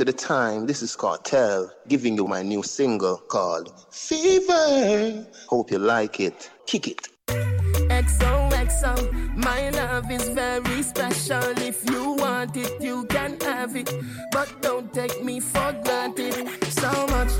[0.00, 5.26] To the time, this is Cartel giving you my new single called Fever.
[5.46, 6.50] Hope you like it.
[6.66, 7.08] Kick it.
[7.26, 11.52] XOXO, my love is very special.
[11.58, 13.92] If you want it, you can have it.
[14.32, 16.48] But don't take me for granted.
[16.70, 17.32] So much,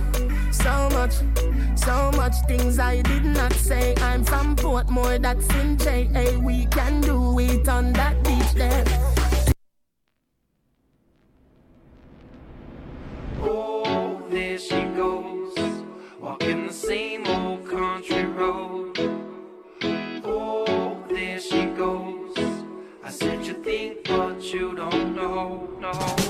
[0.52, 1.14] so much,
[1.76, 3.94] so much things I did not say.
[4.02, 6.38] I'm from Portmore, that's in JA.
[6.38, 9.19] We can do it on that beach there.
[13.42, 15.56] Oh, there she goes,
[16.20, 18.98] walking the same old country road.
[20.24, 22.36] Oh, there she goes.
[23.02, 25.68] I said you think, but you don't know.
[25.80, 26.29] No, no, no.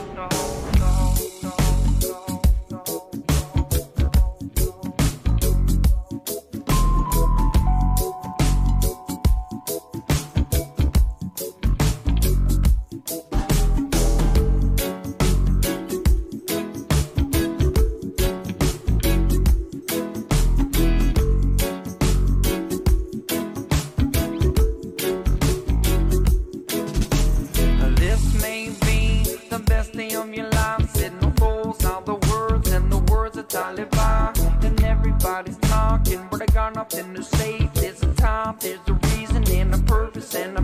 [36.81, 37.69] Nothing to say.
[37.75, 40.63] There's a time, there's a reason, and a purpose and a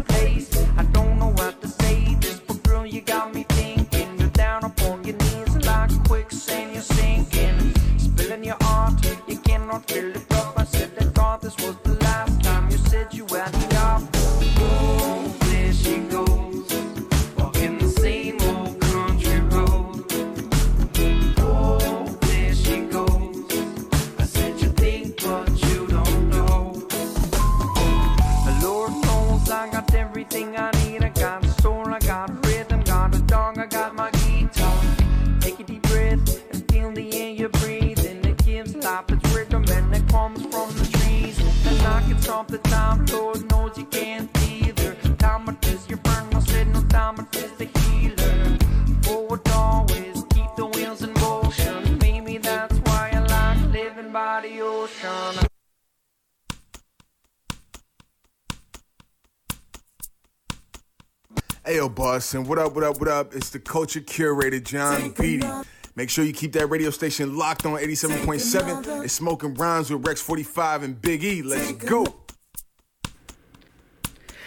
[61.97, 63.35] Hey, And What up, what up, what up?
[63.35, 65.49] It's the culture curator, John Beatty.
[65.95, 69.05] Make sure you keep that radio station locked on 87.7.
[69.05, 71.43] It's Smoking Rhymes with Rex 45 and Big E.
[71.43, 72.05] Let's go.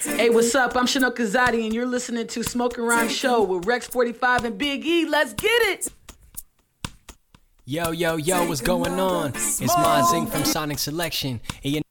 [0.03, 0.76] Hey, what's up?
[0.77, 4.85] I'm Chinook Kazadi, and you're listening to Smoking Rhyme Show with Rex 45 and Big
[4.85, 5.05] E.
[5.05, 5.88] Let's get it!
[7.65, 9.30] Yo, yo, yo, what's going on?
[9.30, 11.41] It's Mazing from Sonic Selection.
[11.63, 11.81] And you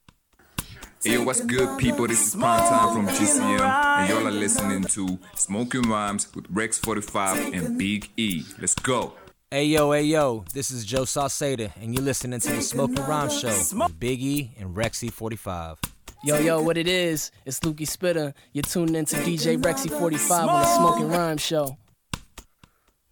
[1.05, 2.09] Hey yo, what's good, people?
[2.09, 6.77] This is Prime Time from GCM, and y'all are listening to Smoking Rhymes with Rex
[6.79, 8.43] 45 and Big E.
[8.59, 9.13] Let's go.
[9.49, 13.31] Hey yo, hey yo, this is Joe Salceda, and you're listening to the Smoking Rhyme
[13.31, 15.79] Show with Big E and Rexy 45.
[16.25, 17.31] Yo, yo, what it is?
[17.47, 18.35] It's Lukey Spitter.
[18.53, 21.79] You're tuning into DJ Rexy 45 on the Smoking Rhyme Show.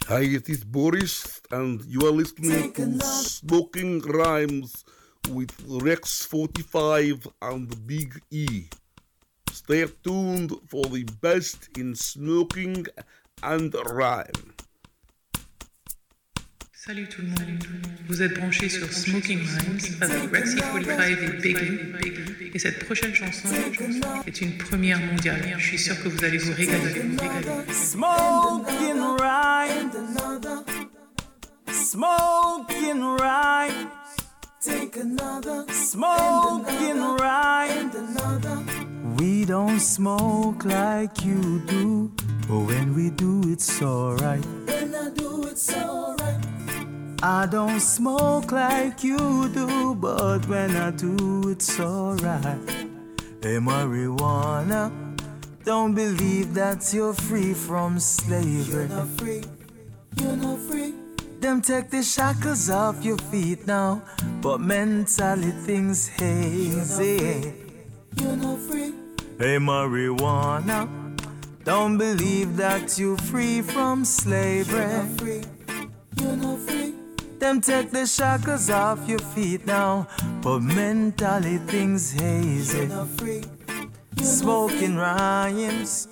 [0.09, 4.85] Hi, it is Boris, and you are listening to Smoking Rhymes
[5.29, 8.69] with Rex 45 and Big E.
[9.53, 12.87] Stay tuned for the best in smoking
[13.43, 14.55] and rhyme.
[16.73, 17.65] Salut tout le monde,
[18.07, 22.53] vous êtes branchés sur Smoking Rhymes avec Rexy 45 et Biggie.
[22.55, 23.49] Et cette prochaine chanson
[24.25, 25.43] est une première mondiale.
[25.59, 27.03] Je suis sûr que vous allez vous régaler.
[27.73, 29.91] Smoking rhyme,
[31.73, 33.89] smoking rhyme.
[34.67, 37.91] Take another smoking rhyme.
[39.17, 42.11] We don't smoke like you do,
[42.49, 44.45] but when we do, it's alright.
[44.45, 46.45] When I do, it's alright.
[47.23, 52.59] I don't smoke like you do, but when I do, it's alright.
[53.41, 54.91] Hey, marijuana,
[55.65, 58.89] don't believe that you're free from slavery.
[58.89, 59.45] You're not free.
[60.21, 61.06] You're not free.
[61.41, 64.03] Them take the shackles off your feet now,
[64.41, 67.53] but mentally things hazy.
[68.21, 68.95] You're not free.
[69.39, 70.89] Hey, marijuana,
[71.65, 74.81] don't believe that you're free from slavery.
[74.81, 75.43] You're not free.
[76.21, 76.95] You're not free.
[77.39, 80.09] Them take the shackles off your feet now,
[80.41, 82.79] but mentally things hazy.
[82.79, 83.45] You're not free.
[84.23, 86.09] Smoking rhymes.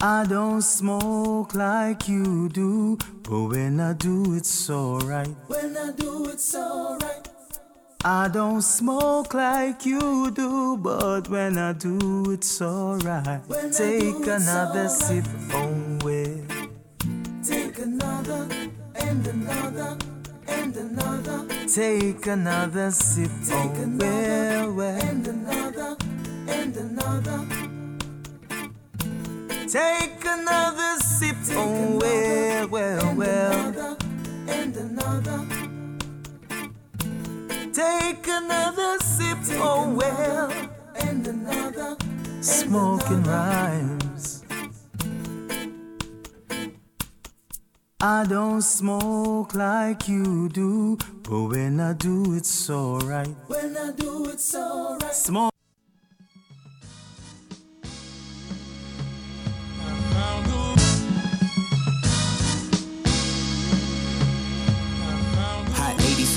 [0.00, 5.26] I don't smoke like you do, but when I do, it's alright.
[5.48, 7.28] When I do, it's alright.
[8.04, 13.40] I don't smoke like you do, but when I do, it's alright.
[13.72, 14.90] Take do, another alright.
[14.92, 16.44] sip, oh well.
[17.42, 18.46] Take another
[18.94, 19.98] and another
[20.46, 21.48] and another.
[21.66, 25.02] Take another sip, Take oh another well, well.
[25.02, 25.96] and another
[26.46, 27.67] and another.
[29.68, 33.68] Take another sip, oh well, well, well.
[33.68, 33.96] Another
[34.48, 35.46] and another.
[37.74, 40.50] Take another sip, oh well.
[41.02, 41.96] And another.
[42.00, 44.42] And Smoking rhymes.
[48.00, 53.36] I don't smoke like you do, but when I do, it's alright.
[53.48, 55.14] When I do, it's alright.
[55.14, 55.52] Smoke.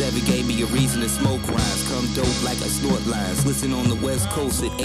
[0.01, 1.87] 87 gave me a reason to smoke rhymes.
[1.89, 3.45] Come dope like I snort lines.
[3.45, 4.77] Listen on the West Coast at 8.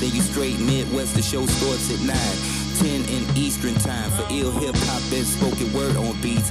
[0.00, 2.16] Then you straight Midwest, the show starts at 9.
[2.80, 6.48] 10 in Eastern time for ill hip hop and spoken word on beats.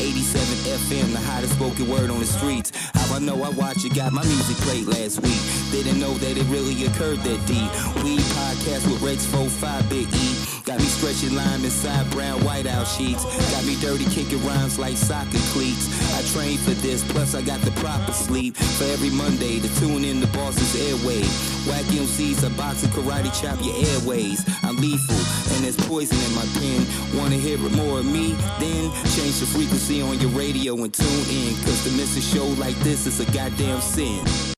[0.00, 0.42] Hot 87
[0.80, 2.72] FM, the hottest spoken word on the streets.
[2.94, 5.36] How I know I watch it, got my music played last week.
[5.70, 7.68] Didn't know that it really occurred that deep.
[8.02, 10.28] Weed podcast with Rex 45 Big E.
[10.64, 13.24] Got me stretching lime inside brown whiteout sheets.
[13.52, 15.84] Got me dirty kicking rhymes like soccer cleats.
[16.16, 18.56] I trained for this, plus I got the proper sleep.
[18.56, 21.20] For every Monday to tune in the boss's airway.
[21.68, 24.48] Whack MCs, a box of karate chop your airways.
[24.62, 25.20] I'm lethal,
[25.54, 26.86] and there's poison in my pen.
[27.18, 28.32] Wanna hear it more of me?
[28.58, 31.54] Then change the frequency on your radio and tune in.
[31.64, 34.49] Cause to miss a show like this is a goddamn sin.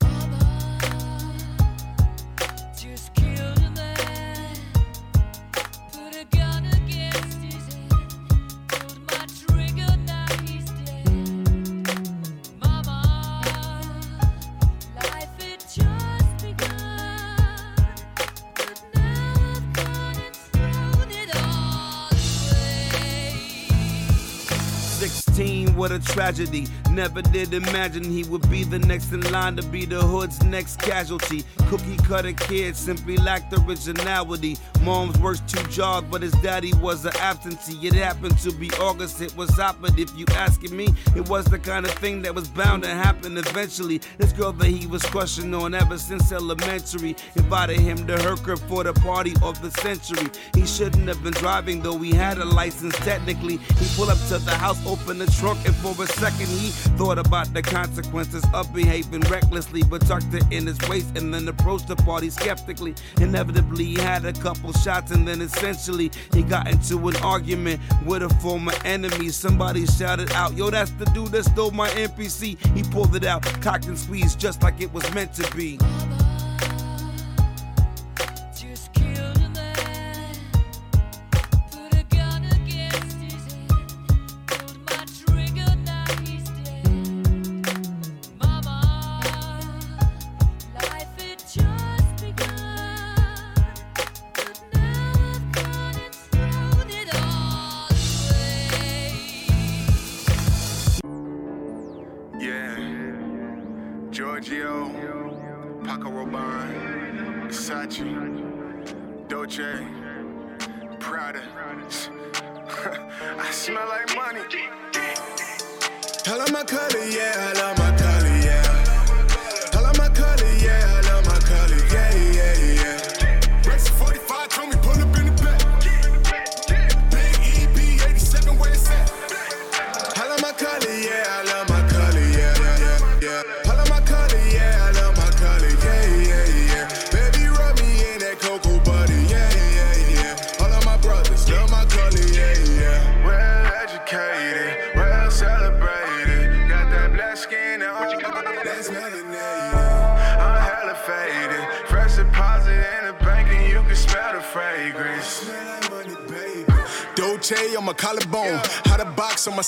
[26.13, 26.67] Tragedy.
[26.93, 30.79] Never did imagine he would be the next in line to be the hood's next
[30.79, 31.43] casualty.
[31.71, 34.59] Cookie cutter kid simply lacked originality.
[34.83, 37.87] Mom's worked two jobs, but his daddy was an absentee.
[37.87, 39.99] It happened to be August, it was opposite.
[39.99, 43.39] If you asking me, it was the kind of thing that was bound to happen
[43.39, 44.03] eventually.
[44.19, 48.59] This girl that he was crushing on ever since elementary invited him to her crib
[48.69, 50.29] for the party of the century.
[50.55, 53.57] He shouldn't have been driving, though he had a license technically.
[53.57, 57.19] He pulled up to the house, opened the trunk, and for a second he thought
[57.19, 61.89] about the consequences of behaving recklessly, but tucked it in his waist and then approached
[61.89, 62.95] the party skeptically.
[63.21, 68.23] Inevitably, he had a couple shots, and then essentially he got into an argument with
[68.23, 69.29] a former enemy.
[69.31, 72.59] Somebody shouted out, Yo, that's the dude that stole my NPC.
[72.77, 75.79] He pulled it out, cocked and squeezed just like it was meant to be.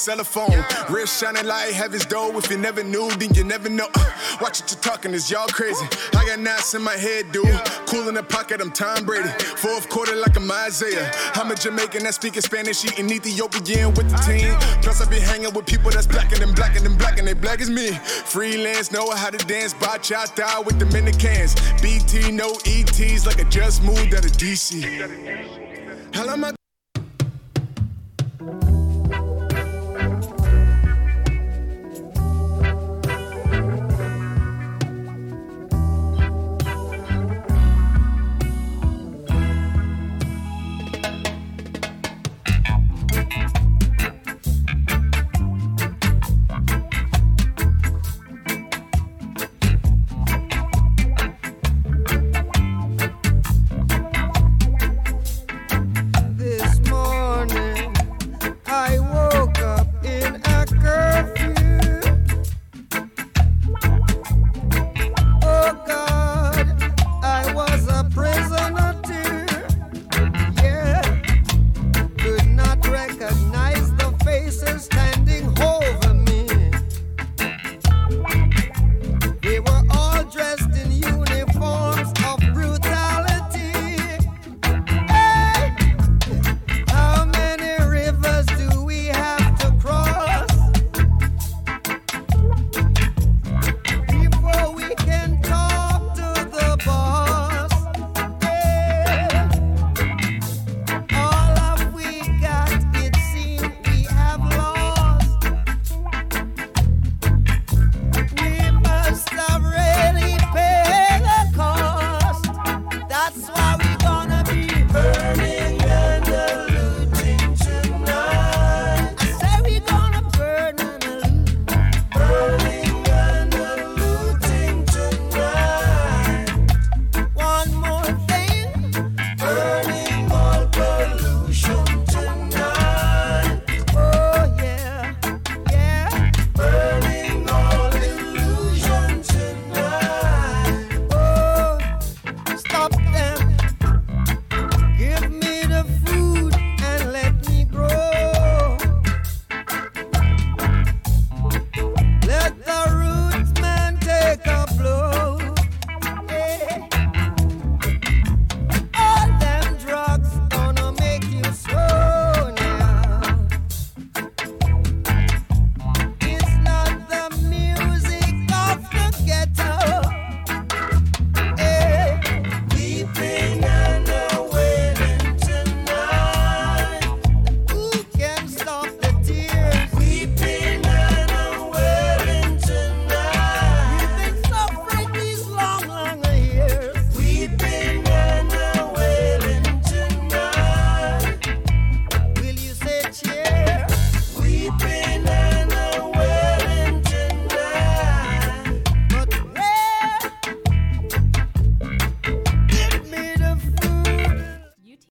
[0.04, 0.94] Box on my cell phone.
[0.94, 2.36] Wrist shining like heaven's door.
[2.36, 3.88] If you never knew, then you never know.
[3.94, 5.84] Uh, watch what you're talking, is y'all crazy.
[6.16, 7.46] I got knots in my head, dude.
[7.86, 9.28] Cool in the pocket, I'm Tom Brady.
[9.56, 11.10] Fourth quarter like I'm Isaiah.
[11.34, 14.54] I'm a Jamaican that speaking Spanish, eating Ethiopian with the team.
[14.82, 17.60] Plus, I be hanging with people that's blacker than blacker than black, and they black
[17.60, 17.92] as me.
[17.92, 21.54] Freelance, know how to dance, bachata with the Dominicans.
[21.80, 25.63] BT, no ETs, like I just moved out of DC.